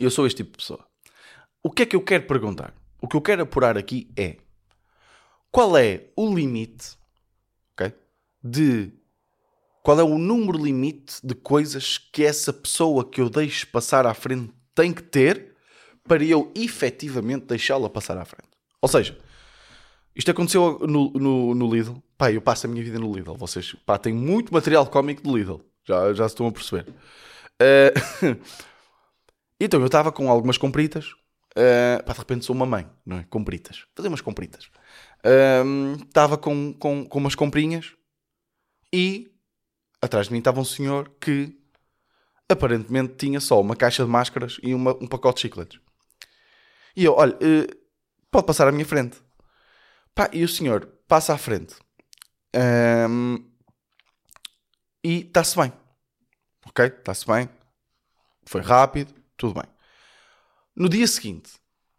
Eu 0.00 0.10
sou 0.10 0.26
este 0.26 0.38
tipo 0.38 0.52
de 0.52 0.58
pessoa. 0.58 0.86
O 1.62 1.70
que 1.70 1.82
é 1.82 1.86
que 1.86 1.96
eu 1.96 2.02
quero 2.02 2.26
perguntar? 2.26 2.72
O 3.00 3.08
que 3.08 3.16
eu 3.16 3.20
quero 3.20 3.42
apurar 3.42 3.76
aqui 3.76 4.10
é 4.16 4.36
qual 5.50 5.76
é 5.76 6.08
o 6.16 6.34
limite, 6.34 6.96
ok? 7.72 7.92
De 8.42 8.92
qual 9.82 10.00
é 10.00 10.02
o 10.02 10.18
número 10.18 10.62
limite 10.62 11.24
de 11.24 11.34
coisas 11.34 11.98
que 11.98 12.24
essa 12.24 12.52
pessoa 12.52 13.08
que 13.08 13.20
eu 13.20 13.30
deixo 13.30 13.66
passar 13.68 14.06
à 14.06 14.14
frente 14.14 14.52
tem 14.74 14.92
que 14.92 15.02
ter 15.02 15.56
para 16.06 16.24
eu 16.24 16.52
efetivamente 16.54 17.46
deixá-la 17.46 17.88
passar 17.88 18.18
à 18.18 18.24
frente. 18.24 18.48
Ou 18.80 18.88
seja, 18.88 19.18
isto 20.14 20.30
aconteceu 20.30 20.78
no, 20.80 21.10
no, 21.10 21.54
no, 21.54 21.74
Lidl. 21.74 22.02
Pá, 22.16 22.32
eu 22.32 22.40
passo 22.40 22.66
a 22.66 22.70
minha 22.70 22.82
vida 22.82 22.98
no 22.98 23.12
Lidl. 23.12 23.34
Vocês, 23.34 23.74
pá, 23.84 23.98
tem 23.98 24.12
muito 24.12 24.52
material 24.52 24.86
cómico 24.86 25.22
do 25.22 25.36
Lidl. 25.36 25.60
Já, 25.84 26.12
já 26.14 26.28
se 26.28 26.34
estão 26.34 26.46
a 26.46 26.52
perceber. 26.52 26.86
Uh... 27.60 28.36
então, 29.60 29.80
eu 29.80 29.86
estava 29.86 30.10
com 30.10 30.30
algumas 30.30 30.58
compritas. 30.58 31.14
Uh... 31.56 32.04
Pá, 32.04 32.12
de 32.12 32.18
repente 32.18 32.44
sou 32.44 32.54
uma 32.54 32.66
mãe, 32.66 32.88
não 33.04 33.18
é? 33.18 33.24
Compritas. 33.24 33.86
Fazer 33.94 34.08
umas 34.08 34.20
compritas. 34.20 34.70
Estava 36.06 36.34
uh... 36.34 36.38
com, 36.38 36.74
com, 36.74 37.06
com 37.06 37.18
umas 37.18 37.34
comprinhas 37.34 37.94
e 38.92 39.32
atrás 40.00 40.26
de 40.26 40.32
mim 40.32 40.38
estava 40.38 40.60
um 40.60 40.64
senhor 40.64 41.10
que 41.20 41.58
aparentemente 42.48 43.14
tinha 43.16 43.40
só 43.40 43.60
uma 43.60 43.74
caixa 43.74 44.04
de 44.04 44.10
máscaras 44.10 44.58
e 44.62 44.74
uma, 44.74 44.92
um 45.02 45.06
pacote 45.06 45.36
de 45.36 45.42
chicletes. 45.42 45.80
E 46.94 47.04
eu, 47.04 47.14
olha, 47.14 47.34
uh, 47.34 47.76
pode 48.30 48.46
passar 48.46 48.68
à 48.68 48.72
minha 48.72 48.86
frente. 48.86 49.20
Pá, 50.14 50.30
e 50.32 50.44
o 50.44 50.48
senhor 50.48 50.86
passa 51.06 51.34
à 51.34 51.38
frente. 51.38 51.74
Um, 52.54 53.50
e 55.04 55.20
está-se 55.20 55.56
bem. 55.56 55.72
Ok? 56.66 56.86
Está-se 56.86 57.26
bem. 57.26 57.48
Foi 58.46 58.62
rápido, 58.62 59.14
tudo 59.36 59.60
bem. 59.60 59.75
No 60.76 60.88
dia 60.88 61.06
seguinte, 61.06 61.52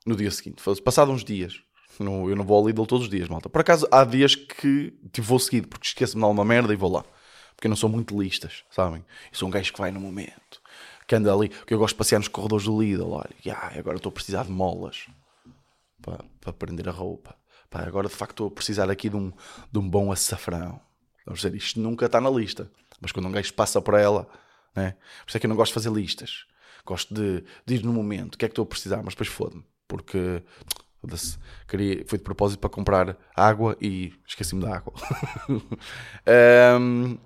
no 0.05 0.15
dia 0.15 0.29
seguinte, 0.29 0.61
passado 0.83 1.11
uns 1.11 1.23
dias, 1.23 1.61
não, 1.99 2.29
eu 2.29 2.35
não 2.35 2.45
vou 2.45 2.57
ao 2.57 2.67
Lidl 2.67 2.85
todos 2.85 3.05
os 3.05 3.09
dias, 3.09 3.27
malta. 3.27 3.49
Por 3.49 3.61
acaso, 3.61 3.87
há 3.91 4.03
dias 4.03 4.35
que 4.35 4.93
tipo, 5.11 5.27
vou 5.27 5.39
seguido, 5.39 5.67
porque 5.67 5.87
esqueço-me 5.87 6.21
de 6.21 6.25
alguma 6.25 6.45
merda 6.45 6.71
e 6.71 6.75
vou 6.75 6.91
lá 6.91 7.03
porque 7.57 7.65
eu 7.65 7.69
não 7.69 7.75
sou 7.75 7.89
muito 7.89 8.21
listas, 8.21 8.63
sabem? 8.69 9.03
Eu 9.31 9.37
sou 9.37 9.47
um 9.47 9.51
gajo 9.51 9.73
que 9.73 9.79
vai 9.79 9.89
no 9.89 9.99
momento, 9.99 10.61
que 11.07 11.15
anda 11.15 11.33
ali, 11.33 11.49
que 11.49 11.73
eu 11.73 11.79
gosto 11.79 11.95
de 11.95 11.97
passear 11.97 12.19
nos 12.19 12.27
corredores 12.27 12.65
do 12.65 12.79
Lidl, 12.79 13.09
olha, 13.09 13.31
yeah, 13.43 13.79
agora 13.79 13.97
estou 13.97 14.11
a 14.11 14.13
precisar 14.13 14.43
de 14.43 14.51
molas 14.51 15.07
para, 15.99 16.23
para 16.39 16.53
prender 16.53 16.87
a 16.87 16.91
roupa. 16.91 17.35
Pá, 17.67 17.81
agora 17.81 18.07
de 18.07 18.13
facto 18.13 18.33
estou 18.33 18.47
a 18.47 18.51
precisar 18.51 18.89
aqui 18.91 19.09
de 19.09 19.15
um, 19.15 19.33
de 19.71 19.79
um 19.79 19.89
bom 19.89 20.11
açafrão. 20.11 20.79
Vamos 21.25 21.41
dizer, 21.41 21.55
isto 21.55 21.79
nunca 21.79 22.05
está 22.05 22.21
na 22.21 22.29
lista, 22.29 22.71
mas 23.01 23.11
quando 23.11 23.27
um 23.27 23.31
gajo 23.31 23.51
passa 23.55 23.81
para 23.81 23.99
ela, 23.99 24.29
né? 24.75 24.91
por 25.23 25.29
isso 25.29 25.37
é 25.37 25.39
que 25.39 25.47
eu 25.47 25.49
não 25.49 25.55
gosto 25.55 25.71
de 25.71 25.73
fazer 25.73 25.91
listas. 25.91 26.45
Gosto 26.87 27.13
de, 27.13 27.43
de 27.65 27.75
ir 27.75 27.83
no 27.83 27.91
momento, 27.91 28.35
o 28.35 28.37
que 28.37 28.45
é 28.45 28.47
que 28.47 28.53
estou 28.53 28.63
a 28.63 28.65
precisar, 28.65 29.03
mas 29.03 29.13
depois 29.13 29.27
foda-me, 29.27 29.63
porque 29.89 30.41
queria, 31.67 32.05
foi 32.07 32.17
de 32.17 32.23
propósito 32.23 32.59
para 32.59 32.69
comprar 32.69 33.17
água 33.35 33.77
e 33.81 34.13
esqueci-me 34.25 34.61
da 34.61 34.77
água. 34.77 34.93
um, 36.79 37.17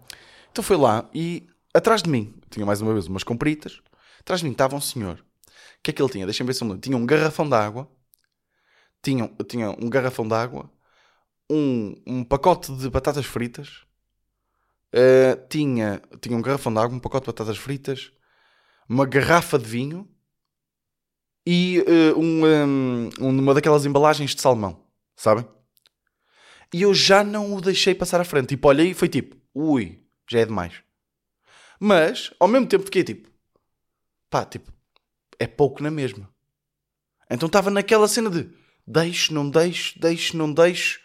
Então 0.52 0.64
foi 0.64 0.78
lá 0.78 1.08
e 1.14 1.48
atrás 1.74 2.02
de 2.02 2.10
mim, 2.10 2.34
tinha 2.50 2.66
mais 2.66 2.82
uma 2.82 2.94
vez 2.94 3.08
umas 3.08 3.24
compritas, 3.24 3.82
atrás 4.20 4.42
de 4.42 4.48
mim 4.48 4.52
estava 4.52 4.76
um 4.76 4.82
senhor. 4.82 5.20
O 5.20 5.84
que 5.84 5.92
é 5.92 5.94
que 5.94 6.02
ele 6.02 6.12
tinha? 6.12 6.26
Deixa-me 6.26 6.48
ver 6.48 6.54
se 6.54 6.64
eu 6.64 6.66
me 6.66 6.74
lembro. 6.74 6.84
Tinha 6.84 6.98
um 6.98 7.06
garrafão 7.06 7.48
de 7.48 7.56
água, 7.56 7.88
tinha, 9.02 9.28
tinha 9.48 9.72
um 9.72 9.90
garrafão 9.90 10.28
de 10.28 10.34
água, 10.34 10.72
um, 11.50 11.96
um 12.08 12.24
pacote 12.24 12.76
de 12.76 12.90
batatas 12.90 13.26
fritas, 13.26 13.84
uh, 14.94 15.48
tinha, 15.50 16.02
tinha 16.20 16.38
um 16.38 16.42
garrafão 16.42 16.74
de 16.74 16.80
água, 16.80 16.96
um 16.96 17.00
pacote 17.00 17.26
de 17.26 17.32
batatas 17.32 17.58
fritas, 17.58 18.12
uma 18.92 19.06
garrafa 19.06 19.58
de 19.58 19.66
vinho 19.66 20.06
e 21.48 21.80
uh, 21.80 22.20
um, 22.20 23.10
um, 23.22 23.40
uma 23.40 23.54
daquelas 23.54 23.86
embalagens 23.86 24.36
de 24.36 24.42
salmão, 24.42 24.84
sabem? 25.16 25.48
E 26.74 26.82
eu 26.82 26.94
já 26.94 27.24
não 27.24 27.56
o 27.56 27.62
deixei 27.62 27.96
passar 27.96 28.20
à 28.20 28.26
frente. 28.26 28.50
Tipo, 28.50 28.68
olhei 28.68 28.92
e 28.92 28.94
foi 28.94 29.08
tipo, 29.08 29.38
ui, 29.54 30.04
já 30.30 30.42
é 30.42 30.46
demais. 30.46 30.84
Mas, 31.80 32.34
ao 32.38 32.50
mesmo 32.50 32.68
tempo, 32.68 32.84
fiquei 32.84 33.02
tipo, 33.02 33.30
pá, 34.30 34.44
tipo, 34.44 34.70
é 35.40 35.48
pouco 35.48 35.82
na 35.82 35.90
mesma. 35.90 36.30
Então 37.30 37.48
estava 37.48 37.72
naquela 37.72 38.10
cena 38.10 38.30
de 38.30 38.50
deixo, 38.86 39.34
não 39.34 39.50
deixo, 39.50 39.98
deixo, 40.02 40.36
não 40.36 40.54
deixo. 40.54 41.00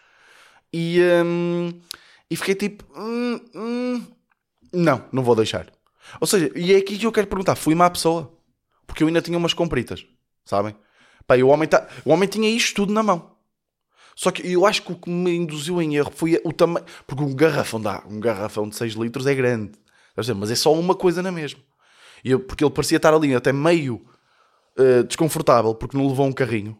E, 0.73 0.99
hum, 1.25 1.81
e 2.29 2.35
fiquei 2.35 2.53
tipo, 2.53 2.83
hum, 2.99 3.39
hum, 3.55 4.05
não, 4.73 5.07
não 5.13 5.23
vou 5.23 5.37
deixar. 5.37 5.76
Ou 6.19 6.27
seja, 6.27 6.51
e 6.55 6.73
é 6.73 6.77
aqui 6.77 6.97
que 6.97 7.05
eu 7.05 7.11
quero 7.11 7.27
perguntar: 7.27 7.55
fui 7.55 7.75
má 7.75 7.89
pessoa? 7.89 8.33
Porque 8.85 9.03
eu 9.03 9.07
ainda 9.07 9.21
tinha 9.21 9.37
umas 9.37 9.53
compritas, 9.53 10.05
sabem? 10.45 10.75
Pá, 11.25 11.35
o 11.37 11.47
homem, 11.47 11.67
tá, 11.67 11.87
o 12.05 12.11
homem 12.11 12.27
tinha 12.27 12.49
isto 12.49 12.75
tudo 12.75 12.93
na 12.93 13.03
mão. 13.03 13.35
Só 14.15 14.31
que 14.31 14.51
eu 14.51 14.65
acho 14.65 14.81
que 14.81 14.91
o 14.91 14.95
que 14.95 15.09
me 15.09 15.35
induziu 15.35 15.79
em 15.79 15.95
erro 15.95 16.11
foi 16.11 16.41
o 16.43 16.51
tamanho. 16.51 16.85
Porque 17.05 17.23
um 17.23 17.35
garrafão 17.35 17.79
dá, 17.79 18.03
um 18.09 18.19
garrafão 18.19 18.67
de 18.67 18.75
6 18.75 18.93
litros 18.93 19.27
é 19.27 19.35
grande. 19.35 19.73
Mas 20.15 20.49
é 20.49 20.55
só 20.55 20.73
uma 20.73 20.95
coisa 20.95 21.21
na 21.21 21.31
mesma. 21.31 21.59
E 22.23 22.31
eu, 22.31 22.39
porque 22.39 22.63
ele 22.63 22.71
parecia 22.71 22.97
estar 22.97 23.13
ali 23.13 23.35
até 23.35 23.53
meio 23.53 24.03
uh, 24.79 25.03
desconfortável, 25.03 25.75
porque 25.75 25.95
não 25.95 26.07
levou 26.07 26.25
um 26.25 26.33
carrinho. 26.33 26.75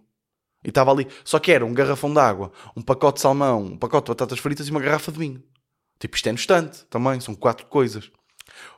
E 0.64 0.70
estava 0.70 0.92
ali. 0.92 1.08
Só 1.24 1.38
que 1.38 1.52
era 1.52 1.64
um 1.64 1.74
garrafão 1.74 2.12
de 2.12 2.20
água, 2.20 2.52
um 2.76 2.82
pacote 2.82 3.18
de 3.18 3.22
salmão, 3.22 3.62
um 3.62 3.78
pacote 3.78 4.06
de 4.06 4.12
batatas 4.12 4.40
fritas 4.40 4.68
e 4.68 4.72
uma 4.72 4.82
garrafa 4.82 5.12
de 5.12 5.20
vinho. 5.20 5.44
Tipo, 6.00 6.16
isto 6.16 6.30
é 6.30 6.32
no 6.32 6.40
estante 6.40 6.86
também, 6.86 7.20
são 7.20 7.36
quatro 7.36 7.68
coisas. 7.68 8.10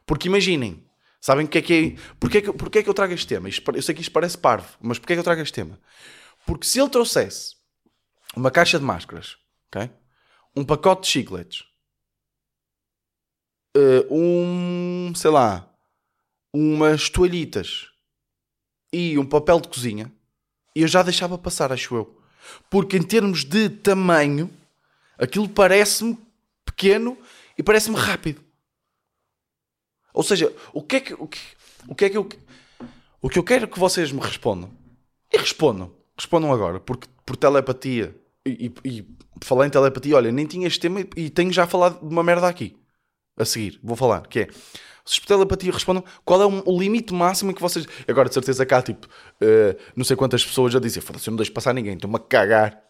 Porque 0.05 0.27
imaginem, 0.27 0.83
sabem 1.21 1.45
o 1.45 1.49
que 1.49 1.57
é 1.57 1.61
que 1.61 1.73
é. 1.73 2.15
Porquê 2.19 2.39
é 2.39 2.41
que, 2.41 2.79
é 2.79 2.83
que 2.83 2.89
eu 2.89 2.93
trago 2.93 3.13
este 3.13 3.27
tema? 3.27 3.49
Eu 3.49 3.81
sei 3.81 3.95
que 3.95 4.01
isto 4.01 4.11
parece 4.11 4.37
parvo, 4.37 4.67
mas 4.81 4.99
porquê 4.99 5.13
é 5.13 5.15
que 5.15 5.19
eu 5.19 5.23
trago 5.23 5.41
este 5.41 5.53
tema? 5.53 5.79
Porque 6.45 6.65
se 6.65 6.79
ele 6.79 6.89
trouxesse 6.89 7.55
uma 8.35 8.51
caixa 8.51 8.79
de 8.79 8.85
máscaras, 8.85 9.37
ok? 9.67 9.89
Um 10.55 10.65
pacote 10.65 11.03
de 11.03 11.07
chicletes, 11.09 11.63
uh, 13.77 14.13
um, 14.13 15.13
sei 15.15 15.31
lá, 15.31 15.69
umas 16.53 17.09
toalhitas 17.09 17.87
e 18.91 19.17
um 19.17 19.25
papel 19.25 19.59
de 19.59 19.67
cozinha, 19.67 20.11
eu 20.75 20.87
já 20.87 21.03
deixava 21.03 21.37
passar, 21.37 21.71
acho 21.71 21.95
eu. 21.95 22.19
Porque 22.69 22.97
em 22.97 23.03
termos 23.03 23.43
de 23.43 23.69
tamanho, 23.69 24.49
aquilo 25.17 25.47
parece-me 25.47 26.17
pequeno 26.65 27.17
e 27.57 27.63
parece-me 27.63 27.95
rápido. 27.95 28.43
Ou 30.19 30.23
seja, 30.23 30.53
o 30.73 30.83
que 30.83 30.97
é 30.97 30.99
que, 30.99 31.13
o 31.13 31.25
que, 31.25 31.39
o 31.87 31.95
que 31.95 32.03
é 32.03 32.09
que 32.09 32.17
eu, 32.17 32.27
o 33.21 33.29
que 33.29 33.39
eu 33.39 33.43
quero 33.43 33.69
que 33.69 33.79
vocês 33.79 34.11
me 34.11 34.19
respondam? 34.19 34.69
E 35.31 35.37
respondam. 35.37 35.93
Respondam 36.17 36.51
agora, 36.51 36.77
porque 36.77 37.07
por 37.25 37.37
telepatia 37.37 38.13
e, 38.45 38.69
e, 38.83 38.89
e 38.89 38.99
em 38.99 39.69
telepatia, 39.69 40.17
olha, 40.17 40.29
nem 40.29 40.45
tinha 40.45 40.67
este 40.67 40.81
tema 40.81 41.05
e 41.15 41.29
tenho 41.29 41.53
já 41.53 41.65
falado 41.65 42.05
de 42.05 42.13
uma 42.13 42.21
merda 42.21 42.49
aqui. 42.49 42.75
A 43.37 43.45
seguir, 43.45 43.79
vou 43.81 43.95
falar, 43.95 44.27
que 44.27 44.41
é 44.41 44.47
se 45.05 45.21
por 45.21 45.27
telepatia 45.27 45.71
respondam 45.71 46.03
qual 46.25 46.41
é 46.41 46.45
o 46.45 46.77
limite 46.77 47.13
máximo 47.13 47.53
que 47.53 47.61
vocês. 47.61 47.87
Agora, 48.05 48.27
de 48.27 48.33
certeza 48.33 48.65
cá, 48.65 48.81
tipo, 48.81 49.07
uh, 49.07 49.79
não 49.95 50.03
sei 50.03 50.17
quantas 50.17 50.45
pessoas 50.45 50.73
já 50.73 50.79
dizem, 50.79 51.01
foda-se, 51.01 51.29
eu 51.29 51.31
não 51.31 51.37
deixo 51.37 51.53
passar 51.53 51.73
ninguém, 51.73 51.93
estou-me 51.93 52.17
a 52.17 52.19
cagar. 52.19 52.88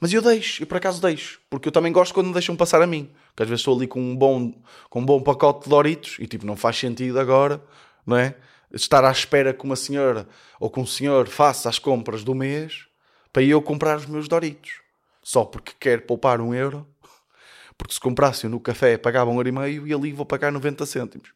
Mas 0.00 0.12
eu 0.12 0.22
deixo, 0.22 0.62
eu 0.62 0.66
por 0.66 0.76
acaso 0.76 1.02
deixo, 1.02 1.40
porque 1.50 1.68
eu 1.68 1.72
também 1.72 1.92
gosto 1.92 2.14
quando 2.14 2.28
me 2.28 2.32
deixam 2.32 2.54
passar 2.54 2.80
a 2.80 2.86
mim. 2.86 3.10
Porque 3.28 3.42
às 3.42 3.48
vezes 3.48 3.60
estou 3.60 3.76
ali 3.76 3.86
com 3.86 4.00
um 4.00 4.16
bom, 4.16 4.52
com 4.88 5.00
um 5.00 5.04
bom 5.04 5.20
pacote 5.20 5.64
de 5.64 5.70
Doritos 5.70 6.16
e 6.20 6.26
tipo, 6.26 6.46
não 6.46 6.56
faz 6.56 6.78
sentido 6.78 7.18
agora, 7.18 7.62
não 8.06 8.16
é? 8.16 8.36
Estar 8.72 9.04
à 9.04 9.10
espera 9.10 9.52
que 9.52 9.64
uma 9.64 9.74
senhora 9.74 10.28
ou 10.60 10.70
que 10.70 10.78
um 10.78 10.86
senhor 10.86 11.26
faça 11.26 11.68
as 11.68 11.78
compras 11.78 12.22
do 12.22 12.34
mês 12.34 12.86
para 13.32 13.42
eu 13.42 13.60
comprar 13.60 13.96
os 13.96 14.06
meus 14.06 14.28
Doritos. 14.28 14.80
Só 15.22 15.44
porque 15.44 15.72
quer 15.80 16.06
poupar 16.06 16.40
um 16.40 16.54
euro. 16.54 16.86
Porque 17.76 17.94
se 17.94 18.00
comprasse 18.00 18.46
no 18.48 18.60
café 18.60 18.98
pagava 18.98 19.30
um 19.30 19.36
euro 19.36 19.48
e 19.48 19.52
meio 19.52 19.86
e 19.86 19.94
ali 19.94 20.12
vou 20.12 20.26
pagar 20.26 20.52
90 20.52 20.86
cêntimos. 20.86 21.32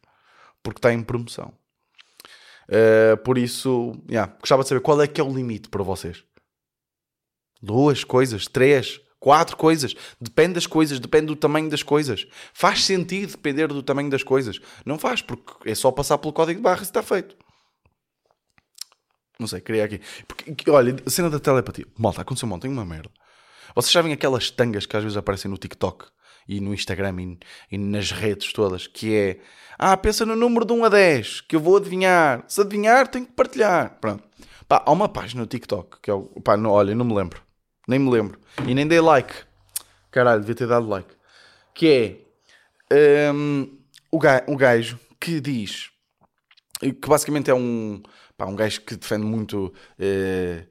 Porque 0.61 0.77
está 0.77 0.93
em 0.93 1.03
promoção. 1.03 1.53
Uh, 2.69 3.17
por 3.17 3.37
isso, 3.37 3.93
yeah, 4.09 4.31
gostava 4.39 4.63
de 4.63 4.69
saber 4.69 4.81
qual 4.81 5.01
é 5.01 5.07
que 5.07 5.19
é 5.19 5.23
o 5.23 5.33
limite 5.33 5.67
para 5.67 5.83
vocês 5.83 6.23
duas 7.63 8.03
coisas, 8.03 8.45
três, 8.45 8.99
quatro 9.19 9.55
coisas. 9.55 9.95
Depende 10.19 10.55
das 10.55 10.67
coisas, 10.67 10.99
depende 10.99 11.27
do 11.27 11.35
tamanho 11.35 11.69
das 11.69 11.81
coisas. 11.81 12.27
Faz 12.53 12.83
sentido 12.83 13.31
depender 13.31 13.67
do 13.67 13.81
tamanho 13.81 14.09
das 14.09 14.21
coisas. 14.21 14.59
Não 14.85 14.99
faz, 14.99 15.21
porque 15.21 15.69
é 15.69 15.73
só 15.73 15.89
passar 15.91 16.17
pelo 16.17 16.33
código 16.33 16.59
de 16.59 16.63
barras 16.63 16.87
e 16.87 16.91
está 16.91 17.01
feito. 17.01 17.37
Não 19.39 19.47
sei, 19.47 19.61
queria 19.61 19.85
aqui. 19.85 20.01
Porque, 20.27 20.69
olha, 20.69 20.95
a 21.05 21.09
cena 21.09 21.29
da 21.29 21.39
telepatia. 21.39 21.85
Malta, 21.97 22.21
aconteceu 22.21 22.51
ontem 22.51 22.69
uma 22.69 22.85
merda. 22.85 23.09
Vocês 23.73 23.91
sabem 23.91 24.11
aquelas 24.11 24.51
tangas 24.51 24.85
que 24.85 24.95
às 24.95 25.03
vezes 25.03 25.17
aparecem 25.17 25.49
no 25.49 25.57
TikTok 25.57 26.05
e 26.47 26.59
no 26.59 26.73
Instagram 26.73 27.15
e, 27.21 27.39
e, 27.71 27.77
nas 27.77 28.11
redes 28.11 28.51
todas, 28.51 28.85
que 28.85 29.15
é 29.15 29.39
ah, 29.79 29.95
pensa 29.97 30.25
no 30.25 30.35
número 30.35 30.65
de 30.65 30.73
1 30.73 30.85
a 30.85 30.89
10, 30.89 31.41
que 31.41 31.55
eu 31.55 31.59
vou 31.59 31.77
adivinhar. 31.77 32.43
Se 32.47 32.61
adivinhar, 32.61 33.07
tenho 33.07 33.25
que 33.25 33.31
partilhar. 33.31 33.97
Pronto. 33.99 34.23
Pá, 34.67 34.83
há 34.85 34.91
uma 34.91 35.09
página 35.09 35.41
no 35.41 35.47
TikTok 35.47 35.99
que 36.01 36.11
é 36.11 36.13
o. 36.13 36.25
Pá, 36.41 36.55
não, 36.55 36.69
olha, 36.69 36.93
não 36.93 37.05
me 37.05 37.15
lembro. 37.15 37.41
Nem 37.87 37.99
me 37.99 38.09
lembro. 38.09 38.39
E 38.67 38.73
nem 38.73 38.87
dei 38.87 38.99
like. 38.99 39.33
Caralho, 40.11 40.41
devia 40.41 40.55
ter 40.55 40.67
dado 40.67 40.87
like. 40.87 41.09
Que 41.73 42.21
é 42.89 43.31
um, 43.31 43.77
o, 44.11 44.19
gajo, 44.19 44.43
o 44.47 44.55
gajo 44.55 44.99
que 45.19 45.39
diz 45.41 45.93
que 46.79 47.07
basicamente 47.07 47.49
é 47.49 47.53
um, 47.53 48.01
pá, 48.37 48.45
um 48.45 48.55
gajo 48.55 48.81
que 48.81 48.95
defende 48.95 49.25
muito 49.25 49.67
uh, 49.67 50.67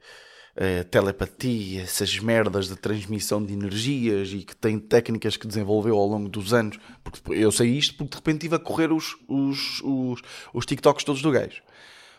uh, 0.57 0.83
telepatia, 0.85 1.81
essas 1.81 2.19
merdas 2.19 2.67
de 2.67 2.75
transmissão 2.75 3.43
de 3.43 3.53
energias 3.53 4.31
e 4.31 4.43
que 4.43 4.55
tem 4.55 4.77
técnicas 4.77 5.37
que 5.37 5.47
desenvolveu 5.47 5.97
ao 5.97 6.07
longo 6.07 6.29
dos 6.29 6.53
anos. 6.53 6.77
Porque 7.03 7.33
eu 7.33 7.51
sei 7.51 7.69
isto 7.69 7.95
porque 7.95 8.11
de 8.11 8.15
repente 8.17 8.35
estive 8.35 8.55
a 8.55 8.59
correr 8.59 8.91
os, 8.91 9.15
os, 9.27 9.81
os, 9.81 10.21
os 10.53 10.65
TikToks 10.65 11.03
todos 11.03 11.21
do 11.21 11.31
gajo. 11.31 11.61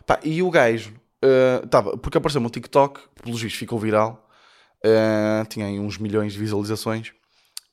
Pá, 0.05 0.19
e 0.23 0.41
o 0.41 0.49
gajo, 0.49 0.93
uh, 1.23 1.65
tava, 1.67 1.97
porque 1.97 2.17
apareceu 2.17 2.41
um 2.41 2.49
TikTok, 2.49 3.01
pelos 3.23 3.41
vistos 3.41 3.59
ficou 3.59 3.79
viral, 3.79 4.24
uh, 4.85 5.45
tinha 5.47 5.65
aí 5.65 5.79
uns 5.79 5.97
milhões 5.97 6.33
de 6.33 6.39
visualizações, 6.39 7.09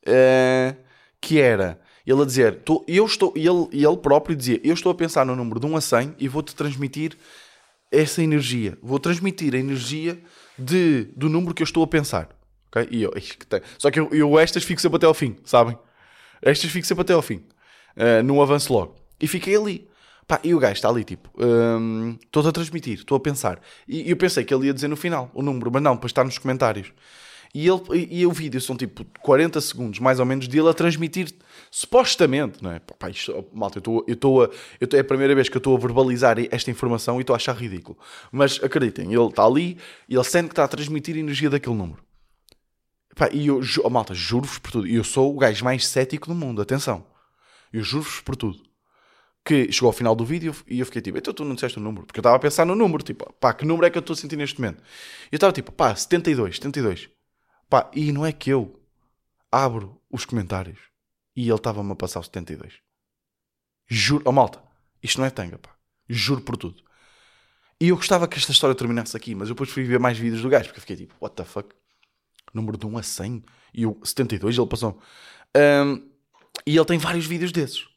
uh, 0.07 0.77
que 1.21 1.41
era 1.41 1.81
ele 2.07 2.23
a 2.23 2.25
dizer, 2.25 2.61
tô, 2.61 2.85
eu 2.89 3.07
estou, 3.07 3.33
e 3.37 3.47
ele, 3.47 3.69
ele 3.73 3.97
próprio 3.99 4.35
dizia, 4.35 4.61
eu 4.65 4.75
estou 4.75 4.91
a 4.91 4.95
pensar 4.95 5.25
no 5.25 5.37
número 5.37 5.61
de 5.61 5.67
1 5.67 5.77
a 5.77 5.81
100 5.81 6.15
e 6.19 6.27
vou-te 6.27 6.55
transmitir 6.55 7.17
essa 7.93 8.23
energia, 8.23 8.77
vou 8.83 8.99
transmitir 8.99 9.55
a 9.55 9.59
energia 9.59 10.21
de, 10.59 11.05
do 11.17 11.29
número 11.29 11.55
que 11.55 11.63
eu 11.63 11.67
estou 11.67 11.83
a 11.85 11.87
pensar. 11.87 12.29
Okay? 12.69 12.89
E 12.91 13.03
eu, 13.03 13.13
só 13.79 13.91
que 13.91 14.01
eu, 14.01 14.09
eu 14.11 14.39
estas 14.39 14.65
fico 14.65 14.81
sempre 14.81 14.97
até 14.97 15.07
ao 15.07 15.15
fim, 15.15 15.37
sabem? 15.45 15.79
Estas 16.41 16.71
fico 16.71 16.87
sempre 16.87 17.03
até 17.03 17.13
ao 17.13 17.23
fim, 17.23 17.45
uh, 17.97 18.23
num 18.25 18.43
avanço 18.43 18.73
logo. 18.73 18.97
E 19.21 19.29
fiquei 19.29 19.55
ali. 19.55 19.89
Pá, 20.27 20.41
e 20.45 20.55
o 20.55 20.59
gajo 20.59 20.75
está 20.75 20.89
ali, 20.89 21.05
tipo, 21.05 21.31
hum, 21.39 22.17
estou 22.25 22.47
a 22.47 22.53
transmitir, 22.53 22.99
estou 22.99 23.17
a 23.17 23.21
pensar. 23.21 23.61
E 23.87 24.11
eu 24.11 24.17
pensei 24.17 24.45
que 24.45 24.55
ele 24.55 24.67
ia 24.67 24.75
dizer 24.75 24.89
no 24.89 24.97
final 24.97 25.31
o 25.35 25.43
número, 25.43 25.71
mas 25.73 25.83
não, 25.83 25.95
depois 25.95 26.11
está 26.11 26.23
nos 26.25 26.39
comentários. 26.39 26.93
E, 27.55 27.69
ele, 27.69 27.83
e, 27.93 28.21
e 28.21 28.27
o 28.27 28.33
vídeo 28.33 28.61
são 28.63 28.77
tipo 28.77 29.05
40 29.21 29.61
segundos, 29.61 29.99
mais 29.99 30.19
ou 30.19 30.25
menos, 30.25 30.49
dele 30.49 30.71
a 30.71 30.73
transmitir, 30.73 31.35
supostamente, 31.71 32.63
não 32.63 32.73
é? 32.73 32.79
Pá, 32.79 33.11
isto, 33.11 33.47
malta, 33.53 33.79
eu 33.79 34.05
estou 34.09 34.45
a. 34.45 34.51
Eu 34.81 34.89
tô, 34.89 34.97
é 34.97 35.01
a 35.01 35.05
primeira 35.05 35.35
vez 35.35 35.51
que 35.51 35.57
eu 35.57 35.59
estou 35.59 35.77
a 35.77 35.79
verbalizar 35.79 36.37
esta 36.51 36.71
informação 36.71 37.19
e 37.19 37.21
estou 37.21 37.35
a 37.35 37.37
achar 37.37 37.55
ridículo. 37.55 37.99
Mas 38.31 38.59
acreditem, 38.63 39.13
ele 39.13 39.27
está 39.27 39.45
ali 39.45 39.77
e 40.09 40.15
ele 40.15 40.25
sente 40.25 40.47
que 40.47 40.53
está 40.53 40.65
a 40.65 40.69
transmitir 40.69 41.17
a 41.17 41.19
energia 41.19 41.51
daquele 41.51 41.77
número. 41.77 42.03
Pá, 43.15 43.29
e 43.31 43.49
eu, 43.49 43.61
oh, 43.85 43.91
malta, 43.91 44.15
juro-vos 44.15 44.59
por 44.59 44.71
tudo. 44.73 44.87
Eu 44.87 45.05
sou 45.05 45.35
o 45.35 45.39
gajo 45.39 45.63
mais 45.63 45.87
cético 45.87 46.29
do 46.29 46.35
mundo, 46.35 46.63
atenção. 46.63 47.05
Eu 47.71 47.83
juro-vos 47.83 48.21
por 48.21 48.35
tudo 48.35 48.72
que 49.45 49.73
chegou 49.73 49.89
ao 49.89 49.93
final 49.93 50.15
do 50.15 50.25
vídeo 50.25 50.55
e 50.69 50.81
eu 50.81 50.87
fiquei 50.87 51.03
tipo, 51.03 51.19
então 51.19 51.35
tu 51.35 51.45
não 51.45 51.55
disseste 51.55 51.79
o 51.79 51.83
número? 51.83 52.07
Porque 52.07 52.19
eu 52.19 52.23
estava 52.23 52.37
a 52.37 52.39
pensar 52.39 52.65
no 52.65 52.75
número, 52.75 53.03
tipo, 53.03 53.33
pá, 53.35 53.53
que 53.53 53.65
número 53.65 53.87
é 53.87 53.91
que 53.91 53.99
eu 53.99 54.01
estou 54.01 54.15
a 54.15 54.17
sentir 54.17 54.37
neste 54.37 54.61
momento? 54.61 54.81
E 55.31 55.35
eu 55.35 55.37
estava 55.37 55.53
tipo, 55.53 55.73
pá, 55.73 55.95
72, 55.95 56.57
72. 56.57 57.09
Pá, 57.69 57.91
e 57.95 58.13
não 58.13 58.25
é 58.25 58.33
que 58.33 58.51
eu 58.51 58.81
abro 59.51 60.01
os 60.11 60.25
comentários 60.25 60.79
e 61.35 61.49
ele 61.49 61.55
estava-me 61.55 61.93
a 61.93 61.97
passar 61.97 62.21
o 62.21 62.23
72. 62.23 62.75
Juro, 63.89 64.23
oh 64.27 64.33
malta, 64.33 64.63
isto 65.03 65.19
não 65.19 65.27
é 65.27 65.31
tanga, 65.31 65.59
pá. 65.59 65.71
Juro 66.09 66.43
por 66.43 66.57
tudo. 66.57 66.83
E 67.81 67.89
eu 67.89 67.97
gostava 67.97 68.29
que 68.29 68.39
esta 68.39 68.53
história 68.53 68.77
terminasse 68.77 69.17
aqui, 69.17 69.35
mas 69.35 69.49
eu 69.49 69.55
depois 69.55 69.71
fui 69.71 69.83
ver 69.83 69.99
mais 69.99 70.17
vídeos 70.17 70.43
do 70.43 70.49
gajo, 70.49 70.67
porque 70.67 70.79
eu 70.79 70.83
fiquei 70.83 70.97
tipo, 70.97 71.15
what 71.21 71.35
the 71.35 71.45
fuck? 71.45 71.75
Número 72.55 72.77
de 72.77 72.87
1 72.87 72.99
a 72.99 73.03
100? 73.03 73.45
E 73.75 73.87
o 73.87 73.99
72 74.05 74.57
ele 74.57 74.67
passou. 74.69 75.01
Um, 75.57 76.09
e 76.67 76.77
ele 76.77 76.85
tem 76.85 76.99
vários 76.99 77.27
vídeos 77.27 77.51
desses. 77.51 77.92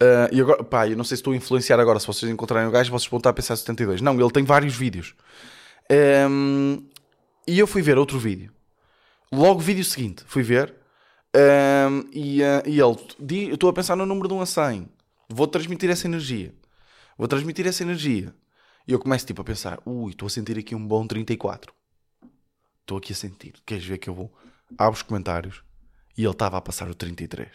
Uh, 0.00 0.28
e 0.32 0.40
agora, 0.40 0.64
pá, 0.64 0.88
eu 0.88 0.96
não 0.96 1.04
sei 1.04 1.16
se 1.16 1.20
estou 1.20 1.32
a 1.32 1.36
influenciar 1.36 1.78
agora. 1.78 2.00
Se 2.00 2.06
vocês 2.06 2.30
encontrarem 2.30 2.68
o 2.68 2.72
gajo, 2.72 2.90
vocês 2.90 3.08
vão 3.08 3.18
estar 3.18 3.30
a 3.30 3.32
pensar 3.32 3.56
72. 3.56 4.00
Não, 4.00 4.18
ele 4.20 4.30
tem 4.30 4.44
vários 4.44 4.74
vídeos. 4.74 5.14
Um, 6.30 6.84
e 7.46 7.58
eu 7.58 7.66
fui 7.66 7.82
ver 7.82 7.98
outro 7.98 8.18
vídeo. 8.18 8.52
Logo, 9.32 9.60
vídeo 9.60 9.84
seguinte, 9.84 10.24
fui 10.26 10.42
ver. 10.42 10.74
Um, 11.34 12.08
e, 12.12 12.42
uh, 12.42 12.62
e 12.66 12.80
ele, 12.80 13.48
eu 13.48 13.54
estou 13.54 13.68
a 13.68 13.72
pensar 13.72 13.96
no 13.96 14.06
número 14.06 14.28
de 14.28 14.34
1 14.34 14.40
a 14.40 14.46
100. 14.46 14.88
Vou 15.28 15.46
transmitir 15.46 15.90
essa 15.90 16.06
energia. 16.06 16.54
Vou 17.16 17.28
transmitir 17.28 17.66
essa 17.66 17.82
energia. 17.82 18.34
E 18.86 18.92
eu 18.92 18.98
começo 18.98 19.26
tipo 19.26 19.40
a 19.42 19.44
pensar: 19.44 19.80
ui, 19.86 20.12
estou 20.12 20.26
a 20.26 20.30
sentir 20.30 20.58
aqui 20.58 20.74
um 20.74 20.86
bom 20.86 21.06
34. 21.06 21.72
Estou 22.80 22.98
aqui 22.98 23.12
a 23.12 23.16
sentir. 23.16 23.54
Queres 23.64 23.84
ver 23.84 23.98
que 23.98 24.08
eu 24.08 24.14
vou? 24.14 24.32
Abro 24.76 24.94
os 24.94 25.02
comentários. 25.02 25.62
E 26.16 26.22
ele 26.22 26.30
estava 26.30 26.56
a 26.56 26.60
passar 26.60 26.88
o 26.88 26.94
33. 26.94 27.48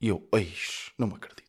E 0.00 0.08
eu, 0.08 0.26
eis, 0.34 0.90
não 0.98 1.06
me 1.06 1.14
acredito. 1.14 1.43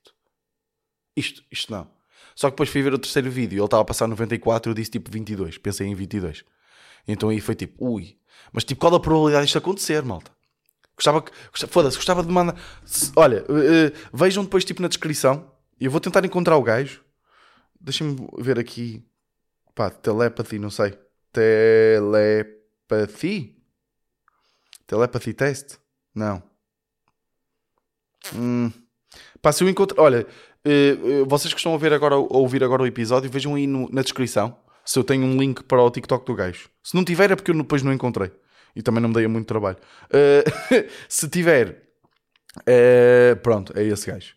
Isto, 1.16 1.44
isto 1.52 1.72
não. 1.72 1.88
Só 2.36 2.50
que 2.50 2.54
depois 2.54 2.70
fui 2.70 2.82
ver 2.82 2.94
o 2.94 3.00
terceiro 3.00 3.32
vídeo, 3.32 3.58
ele 3.58 3.66
estava 3.66 3.82
a 3.82 3.86
passar 3.86 4.08
94 4.08 4.70
eu 4.70 4.76
disse 4.76 4.92
tipo 4.92 5.10
22, 5.10 5.58
pensei 5.58 5.88
em 5.88 5.96
22. 5.96 6.44
Então 7.08 7.30
aí 7.30 7.40
foi 7.40 7.56
tipo, 7.56 7.94
ui. 7.94 8.18
Mas 8.52 8.64
tipo, 8.64 8.82
qual 8.82 8.94
a 8.96 9.00
probabilidade 9.00 9.46
disto 9.46 9.58
acontecer, 9.58 10.04
malta? 10.04 10.32
Gostava 10.96 11.22
que. 11.22 11.32
Foda-se, 11.68 11.98
gostava 11.98 12.24
de 12.24 12.30
mandar. 12.30 12.56
Olha, 13.16 13.46
eh, 13.50 13.92
vejam 14.14 14.44
depois 14.44 14.66
tipo 14.66 14.82
na 14.82 14.88
descrição. 14.88 15.52
Eu 15.80 15.92
vou 15.92 16.00
tentar 16.00 16.26
encontrar 16.26 16.58
o 16.58 16.64
gajo. 16.64 17.04
Deixem-me 17.80 18.28
ver 18.40 18.58
aqui. 18.58 19.06
Pá, 19.74 19.90
telepathy, 19.90 20.58
não 20.58 20.70
sei. 20.70 20.98
Telepathy? 21.34 22.42
Telepathy 24.88 25.34
test? 25.34 25.78
Não. 26.14 26.42
Hum. 28.34 28.72
Pá, 29.42 29.52
se 29.52 29.64
eu 29.64 29.70
encontro. 29.70 30.02
Olha, 30.02 30.26
vocês 31.28 31.54
que 31.54 31.60
estão 31.60 31.74
a 31.74 31.78
ver 31.78 31.94
agora, 31.94 32.16
a 32.16 32.20
ouvir 32.20 32.64
agora 32.64 32.84
o 32.84 32.88
episódio, 32.88 33.30
vejam 33.30 33.56
aí 33.56 33.68
no- 33.68 33.90
na 33.92 34.02
descrição 34.02 34.58
se 34.84 34.98
eu 35.00 35.04
tenho 35.04 35.26
um 35.26 35.38
link 35.38 35.64
para 35.64 35.82
o 35.82 35.90
TikTok 35.92 36.26
do 36.26 36.36
gajo. 36.36 36.70
Se 36.84 36.96
não 36.96 37.04
tiver, 37.04 37.32
é 37.32 37.36
porque 37.36 37.52
eu 37.52 37.56
depois 37.56 37.82
não 37.84 37.92
encontrei. 37.94 38.32
E 38.76 38.82
também 38.82 39.02
não 39.02 39.10
me 39.10 39.16
dei 39.16 39.28
muito 39.28 39.48
trabalho. 39.48 39.78
Eh, 40.12 40.44
se 41.10 41.28
tiver, 41.30 41.84
eh, 42.68 43.36
pronto, 43.42 43.74
é 43.78 43.84
esse 43.84 44.06
gajo. 44.12 44.36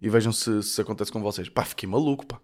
E 0.00 0.08
vejam 0.08 0.32
se, 0.32 0.62
se 0.62 0.80
acontece 0.80 1.10
com 1.10 1.20
vocês. 1.20 1.48
Pá, 1.48 1.64
fiquei 1.64 1.88
maluco, 1.88 2.26
pá. 2.26 2.40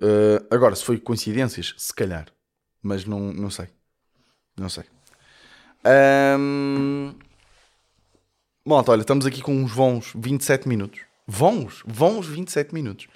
Eh, 0.00 0.42
agora, 0.50 0.74
se 0.74 0.84
foi 0.84 0.98
coincidências, 0.98 1.74
se 1.76 1.94
calhar. 1.94 2.26
Mas 2.82 3.04
não, 3.04 3.20
não 3.32 3.50
sei. 3.50 3.68
Não 4.58 4.68
sei. 4.68 4.84
Ahm, 5.84 7.14
Malta, 8.66 8.92
olha, 8.92 9.00
estamos 9.02 9.26
aqui 9.26 9.40
com 9.42 9.54
uns 9.54 9.72
bons 9.72 10.12
27 10.14 10.68
minutos. 10.68 11.00
Vons? 11.26 11.82
Vons 11.86 12.26
27 12.26 12.74
minutos. 12.74 13.06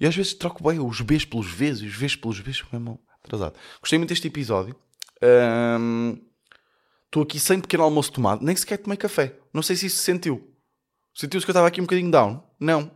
E 0.00 0.06
às 0.06 0.14
vezes 0.14 0.34
troco 0.34 0.62
bem 0.68 0.80
os 0.80 1.00
Bs 1.00 1.24
pelos 1.24 1.46
Vs 1.50 1.80
e 1.80 1.86
os 1.86 1.94
Vs 1.94 2.16
pelos 2.16 2.40
Bs, 2.40 2.62
mesmo 2.72 2.98
atrasado. 3.24 3.54
Gostei 3.80 3.98
muito 3.98 4.08
deste 4.10 4.26
episódio. 4.26 4.74
Estou 7.06 7.22
aqui 7.22 7.38
sem 7.38 7.60
pequeno 7.60 7.82
almoço 7.84 8.12
tomado, 8.12 8.44
nem 8.44 8.56
sequer 8.56 8.78
tomei 8.78 8.96
café. 8.96 9.36
Não 9.52 9.62
sei 9.62 9.76
se 9.76 9.86
isso 9.86 9.96
se 9.96 10.02
sentiu. 10.04 10.50
Sentiu-se 11.14 11.44
que 11.44 11.50
eu 11.50 11.52
estava 11.52 11.66
aqui 11.68 11.80
um 11.80 11.84
bocadinho 11.84 12.10
down? 12.10 12.42
Não. 12.58 12.90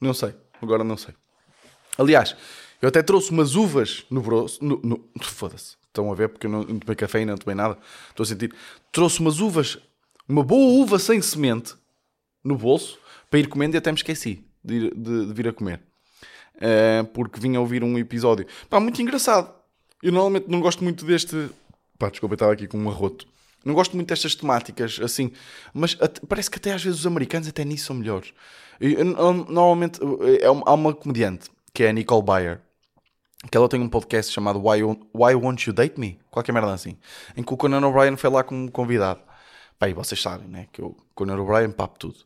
Não 0.00 0.12
sei. 0.12 0.34
Agora 0.60 0.82
não 0.82 0.96
sei. 0.96 1.14
Aliás, 1.96 2.36
eu 2.82 2.88
até 2.88 3.00
trouxe 3.02 3.30
umas 3.30 3.54
uvas 3.54 4.04
no 4.10 4.20
broço. 4.20 4.62
No, 4.64 4.80
no- 4.82 5.08
Foda-se. 5.22 5.76
Estão 5.86 6.10
a 6.10 6.14
ver 6.16 6.28
porque 6.28 6.46
eu 6.46 6.50
não, 6.50 6.64
não 6.64 6.80
tomei 6.80 6.96
café 6.96 7.20
e 7.20 7.24
não 7.24 7.36
tomei 7.38 7.54
nada. 7.54 7.78
Estou 8.10 8.24
a 8.24 8.26
sentir. 8.26 8.52
Trouxe 8.90 9.20
umas 9.20 9.38
uvas, 9.38 9.78
uma 10.28 10.42
boa 10.42 10.82
uva 10.82 10.98
sem 10.98 11.22
semente 11.22 11.74
no 12.42 12.56
bolso 12.56 12.98
para 13.34 13.40
ir 13.40 13.48
comendo 13.48 13.74
e 13.74 13.78
até 13.78 13.90
me 13.90 13.96
esqueci 13.98 14.44
de, 14.62 14.74
ir- 14.76 14.94
de- 14.94 15.26
de 15.26 15.32
vir 15.34 15.48
a 15.48 15.52
comer. 15.52 15.80
Eh, 16.60 17.02
porque 17.12 17.40
vim 17.40 17.56
a 17.56 17.60
ouvir 17.60 17.82
um 17.82 17.98
episódio. 17.98 18.46
Pá, 18.70 18.78
muito 18.78 19.02
engraçado. 19.02 19.52
Eu 20.00 20.12
normalmente 20.12 20.46
não 20.48 20.60
gosto 20.60 20.84
muito 20.84 21.04
deste. 21.04 21.50
Pá, 21.98 22.10
desculpa, 22.10 22.34
eu 22.34 22.36
estava 22.36 22.52
aqui 22.52 22.68
com 22.68 22.78
um 22.78 22.88
arroto. 22.88 23.26
Não 23.64 23.74
gosto 23.74 23.96
muito 23.96 24.06
destas 24.08 24.36
temáticas, 24.36 25.00
assim. 25.02 25.32
Mas 25.72 25.96
parece 26.28 26.48
que 26.48 26.58
até 26.58 26.72
às 26.72 26.84
vezes 26.84 27.00
os 27.00 27.06
americanos 27.08 27.48
até 27.48 27.64
nisso 27.64 27.86
são 27.86 27.96
melhores. 27.96 28.32
Eu- 28.80 28.90
eu- 28.92 29.04
normalmente 29.04 29.98
é 30.40 30.48
uma- 30.48 30.62
há 30.64 30.72
uma 30.74 30.94
comediante 30.94 31.50
que 31.72 31.82
é 31.82 31.88
a 31.88 31.92
Nicole 31.92 32.22
Byer 32.22 32.60
que 33.50 33.56
ela 33.56 33.68
tem 33.68 33.80
um 33.80 33.88
podcast 33.88 34.32
chamado 34.32 34.60
Why, 34.64 34.82
Why 35.12 35.34
Won't 35.34 35.68
You 35.68 35.74
Date 35.74 35.98
Me? 35.98 36.20
Qualquer 36.30 36.52
merda 36.52 36.72
assim. 36.72 36.96
Em 37.36 37.42
que 37.42 37.52
o 37.52 37.56
Conan 37.56 37.84
O'Brien 37.84 38.16
foi 38.16 38.30
lá 38.30 38.44
como 38.44 38.70
convidado. 38.70 39.20
Pá, 39.76 39.88
e 39.88 39.92
vocês 39.92 40.22
sabem, 40.22 40.46
né? 40.46 40.68
Que 40.72 40.80
o 40.80 40.96
Conan 41.16 41.36
O'Brien 41.40 41.72
papo 41.72 41.98
tudo. 41.98 42.18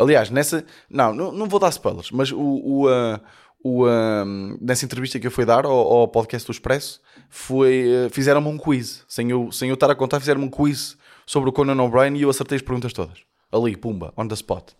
Aliás, 0.00 0.30
nessa. 0.30 0.64
Não, 0.88 1.14
não, 1.14 1.30
não 1.30 1.46
vou 1.46 1.60
dar 1.60 1.68
spoilers, 1.68 2.10
mas 2.10 2.32
o. 2.32 2.38
o, 2.38 2.88
ah, 2.88 3.20
o, 3.62 3.84
ah, 3.84 4.24
nessa 4.58 4.86
entrevista 4.86 5.20
que 5.20 5.26
eu 5.26 5.30
fui 5.30 5.44
dar 5.44 5.66
ao, 5.66 5.72
ao 5.72 6.08
podcast 6.08 6.46
do 6.46 6.52
Expresso, 6.52 7.00
ah, 7.28 8.08
fizeram-me 8.10 8.48
um 8.48 8.56
quiz. 8.56 9.04
Sem 9.06 9.30
eu, 9.30 9.52
sem 9.52 9.68
eu 9.68 9.74
estar 9.74 9.90
a 9.90 9.94
contar, 9.94 10.18
fizeram-me 10.18 10.46
um 10.46 10.50
quiz 10.50 10.96
sobre 11.26 11.50
o 11.50 11.52
Conan 11.52 11.80
O'Brien 11.82 12.16
e 12.16 12.22
eu 12.22 12.30
acertei 12.30 12.56
as 12.56 12.62
perguntas 12.62 12.92
todas. 12.94 13.18
Ali, 13.52 13.76
pumba, 13.76 14.12
on 14.16 14.26
the 14.26 14.34
spot. 14.34 14.70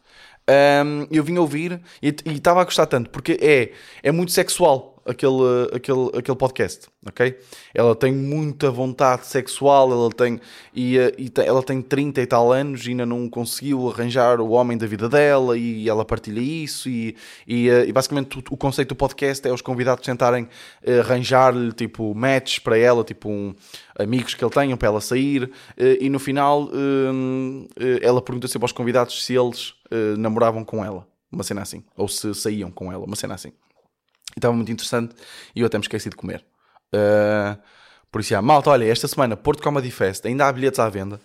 Um, 0.48 1.06
eu 1.11 1.22
vim 1.22 1.37
ouvir 1.38 1.80
e 2.02 2.14
estava 2.26 2.62
a 2.62 2.64
gostar 2.64 2.87
tanto 2.87 3.11
porque 3.11 3.38
é, 3.40 3.72
é 4.02 4.11
muito 4.11 4.33
sexual 4.33 4.99
aquele, 5.11 5.68
aquele, 5.73 6.11
aquele 6.16 6.37
podcast, 6.37 6.87
ok? 7.07 7.37
Ela 7.75 7.94
tem 7.94 8.12
muita 8.12 8.70
vontade 8.70 9.27
sexual, 9.27 9.90
ela 9.90 10.11
tem, 10.11 10.40
e, 10.75 10.96
eh, 10.96 11.14
e 11.18 11.33
ela 11.44 11.62
tem 11.62 11.83
30 11.83 12.20
e 12.20 12.27
tal 12.27 12.53
anos 12.53 12.87
e 12.87 12.90
ainda 12.90 13.05
não 13.05 13.29
conseguiu 13.29 13.88
arranjar 13.88 14.40
o 14.40 14.51
homem 14.51 14.79
da 14.79 14.87
vida 14.87 15.09
dela 15.09 15.59
e 15.59 15.88
ela 15.88 16.05
partilha 16.05 16.40
isso 16.40 16.88
e, 16.88 17.16
e, 17.46 17.68
eh, 17.68 17.87
e 17.87 17.92
basicamente 17.92 18.38
o, 18.38 18.42
o 18.51 18.57
conceito 18.57 18.90
do 18.90 18.96
podcast 18.96 19.46
é 19.46 19.53
os 19.53 19.61
convidados 19.61 20.05
tentarem 20.05 20.49
eh, 20.83 21.01
arranjar-lhe 21.01 21.73
tipo 21.73 22.14
matches 22.14 22.61
para 22.61 22.79
ela, 22.79 23.03
tipo 23.03 23.29
um, 23.29 23.55
amigos 23.99 24.35
que 24.35 24.44
ele 24.44 24.53
tenham 24.53 24.79
para 24.79 24.88
ela 24.88 25.01
sair 25.01 25.51
e 25.77 26.09
no 26.09 26.18
final 26.18 26.70
ela 28.01 28.23
pergunta 28.23 28.49
sempre 28.49 28.64
aos 28.64 28.73
convidados 28.73 29.25
se 29.25 29.35
eles 29.35 29.75
namoravam 30.16 30.64
com 30.64 30.85
ela, 30.85 31.07
uma 31.31 31.42
cena 31.42 31.62
assim, 31.62 31.83
ou 31.96 32.09
se 32.09 32.35
saíam 32.35 32.70
com 32.70 32.90
ela, 32.92 33.05
uma 33.05 33.16
cena 33.16 33.35
assim. 33.35 33.53
Estava 34.36 34.54
muito 34.54 34.70
interessante 34.70 35.14
e 35.54 35.60
eu 35.60 35.66
até 35.66 35.78
me 35.78 35.84
esqueci 35.84 36.08
de 36.08 36.16
comer. 36.16 36.44
Uh, 36.94 37.60
por 38.10 38.20
isso, 38.20 38.30
já, 38.30 38.42
malta, 38.42 38.70
olha, 38.70 38.84
esta 38.84 39.06
semana 39.06 39.36
Porto 39.36 39.62
Comedy 39.62 39.90
Fest, 39.90 40.26
ainda 40.26 40.46
há 40.46 40.52
bilhetes 40.52 40.80
à 40.80 40.88
venda. 40.88 41.20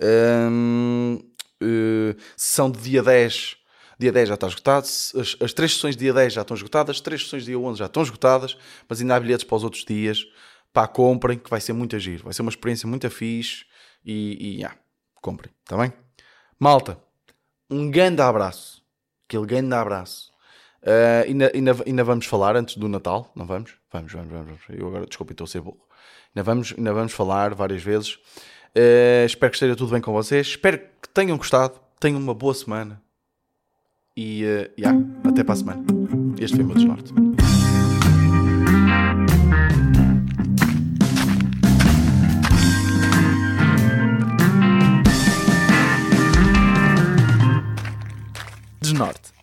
Um, 0.00 1.20
uh, 1.62 2.16
sessão 2.36 2.70
de 2.70 2.80
dia 2.80 3.02
10, 3.02 3.56
dia 3.98 4.12
10 4.12 4.28
já 4.28 4.34
está 4.34 4.46
esgotado. 4.46 4.86
As, 4.86 5.36
as 5.40 5.52
três 5.52 5.74
sessões 5.74 5.96
de 5.96 6.04
dia 6.04 6.12
10 6.12 6.32
já 6.32 6.42
estão 6.42 6.56
esgotadas, 6.56 6.96
as 6.96 7.00
três 7.00 7.22
sessões 7.22 7.42
de 7.44 7.50
dia 7.50 7.58
11 7.58 7.78
já 7.78 7.86
estão 7.86 8.02
esgotadas, 8.02 8.56
mas 8.88 9.00
ainda 9.00 9.16
há 9.16 9.20
bilhetes 9.20 9.44
para 9.44 9.56
os 9.56 9.64
outros 9.64 9.84
dias. 9.84 10.26
Pá, 10.72 10.86
comprem, 10.86 11.38
que 11.38 11.48
vai 11.48 11.60
ser 11.60 11.72
muito 11.72 11.96
agir. 11.96 12.22
Vai 12.22 12.32
ser 12.32 12.42
uma 12.42 12.50
experiência 12.50 12.86
muito 12.86 13.08
fixe 13.08 13.64
e, 14.04 14.60
e 14.62 14.68
comprem, 15.22 15.52
está 15.64 15.76
bem? 15.76 15.92
Malta, 16.58 16.98
um 17.70 17.90
grande 17.90 18.20
abraço. 18.20 18.82
Aquele 19.26 19.46
grande 19.46 19.74
abraço. 19.74 20.32
Uh, 20.86 21.26
ainda, 21.26 21.50
ainda, 21.52 21.76
ainda 21.84 22.04
vamos 22.04 22.26
falar 22.26 22.54
antes 22.54 22.76
do 22.76 22.88
Natal, 22.88 23.32
não 23.34 23.44
vamos? 23.44 23.74
Vamos, 23.92 24.12
vamos, 24.12 24.30
vamos. 24.30 24.46
vamos. 24.46 24.62
Eu 24.68 24.86
agora, 24.86 25.04
desculpe, 25.04 25.32
estou 25.32 25.44
a 25.44 25.48
ser 25.48 25.60
burro. 25.60 25.80
Ainda 26.32 26.44
vamos, 26.44 26.74
ainda 26.78 26.92
vamos 26.92 27.12
falar 27.12 27.54
várias 27.54 27.82
vezes. 27.82 28.14
Uh, 28.76 29.26
espero 29.26 29.50
que 29.50 29.56
esteja 29.56 29.74
tudo 29.74 29.90
bem 29.90 30.00
com 30.00 30.12
vocês. 30.12 30.46
Espero 30.46 30.78
que 30.78 31.08
tenham 31.12 31.36
gostado. 31.36 31.80
Tenham 31.98 32.20
uma 32.20 32.34
boa 32.34 32.54
semana. 32.54 33.02
E 34.16 34.44
uh, 34.44 34.70
yeah, 34.78 34.96
até 35.24 35.42
para 35.42 35.54
a 35.54 35.56
semana. 35.56 35.84
Este 36.38 36.54
foi 36.54 36.64
o 36.64 36.68
meu 36.68 36.76
desnorte. 36.76 37.12
Desnorte. 48.80 49.35